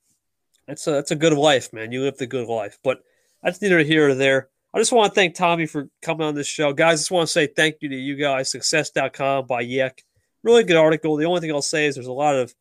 [0.67, 1.91] That's a that's a good life, man.
[1.91, 2.77] You live the good life.
[2.83, 3.01] But
[3.41, 4.49] that's neither here or there.
[4.73, 6.73] I just want to thank Tommy for coming on this show.
[6.73, 8.51] Guys, I just want to say thank you to you guys.
[8.51, 10.03] Success.com by Yek.
[10.43, 11.15] Really good article.
[11.15, 12.53] The only thing I'll say is there's a lot of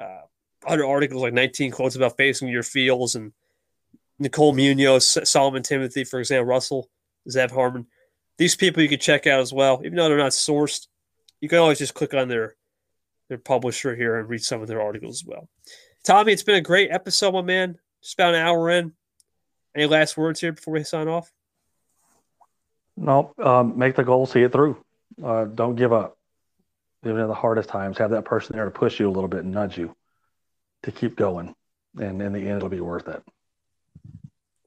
[0.00, 0.20] uh,
[0.66, 3.32] other articles, like 19 quotes about facing your feels and
[4.18, 6.88] Nicole Munoz, Solomon Timothy, for example, Russell,
[7.28, 7.86] Zev Herman.
[8.38, 10.86] These people you can check out as well, even though they're not sourced
[11.40, 12.56] you can always just click on their
[13.28, 15.48] their publisher here and read some of their articles as well.
[16.04, 17.78] Tommy, it's been a great episode, my man.
[18.02, 18.92] Just about an hour in.
[19.74, 21.32] Any last words here before we sign off?
[22.96, 24.82] No, um, make the goal, see it through.
[25.22, 26.16] Uh, don't give up.
[27.04, 29.44] Even in the hardest times, have that person there to push you a little bit
[29.44, 29.94] and nudge you
[30.84, 31.54] to keep going.
[31.98, 33.22] And in the end, it'll be worth it.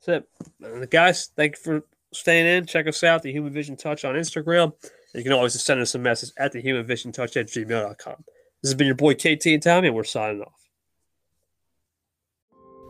[0.06, 0.26] That's
[0.62, 0.90] it.
[0.90, 2.66] guys, thank you for staying in.
[2.66, 4.74] Check us out, the Human Vision Touch on Instagram.
[5.14, 8.24] You can always send us a message at the human vision touch at gmail.com.
[8.62, 10.60] This has been your boy KT and Tommy, and we're signing off.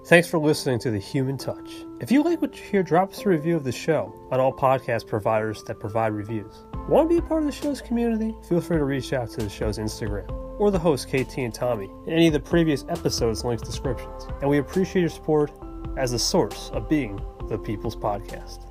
[0.07, 1.69] Thanks for listening to The Human Touch.
[2.01, 4.51] If you like what you hear, drop us a review of the show on all
[4.51, 6.65] podcast providers that provide reviews.
[6.87, 8.33] Want to be a part of the show's community?
[8.47, 11.89] Feel free to reach out to the show's Instagram or the host KT and Tommy
[12.07, 14.25] in any of the previous episodes' links descriptions.
[14.41, 15.51] And we appreciate your support
[15.97, 18.68] as the source of being the People's Podcast.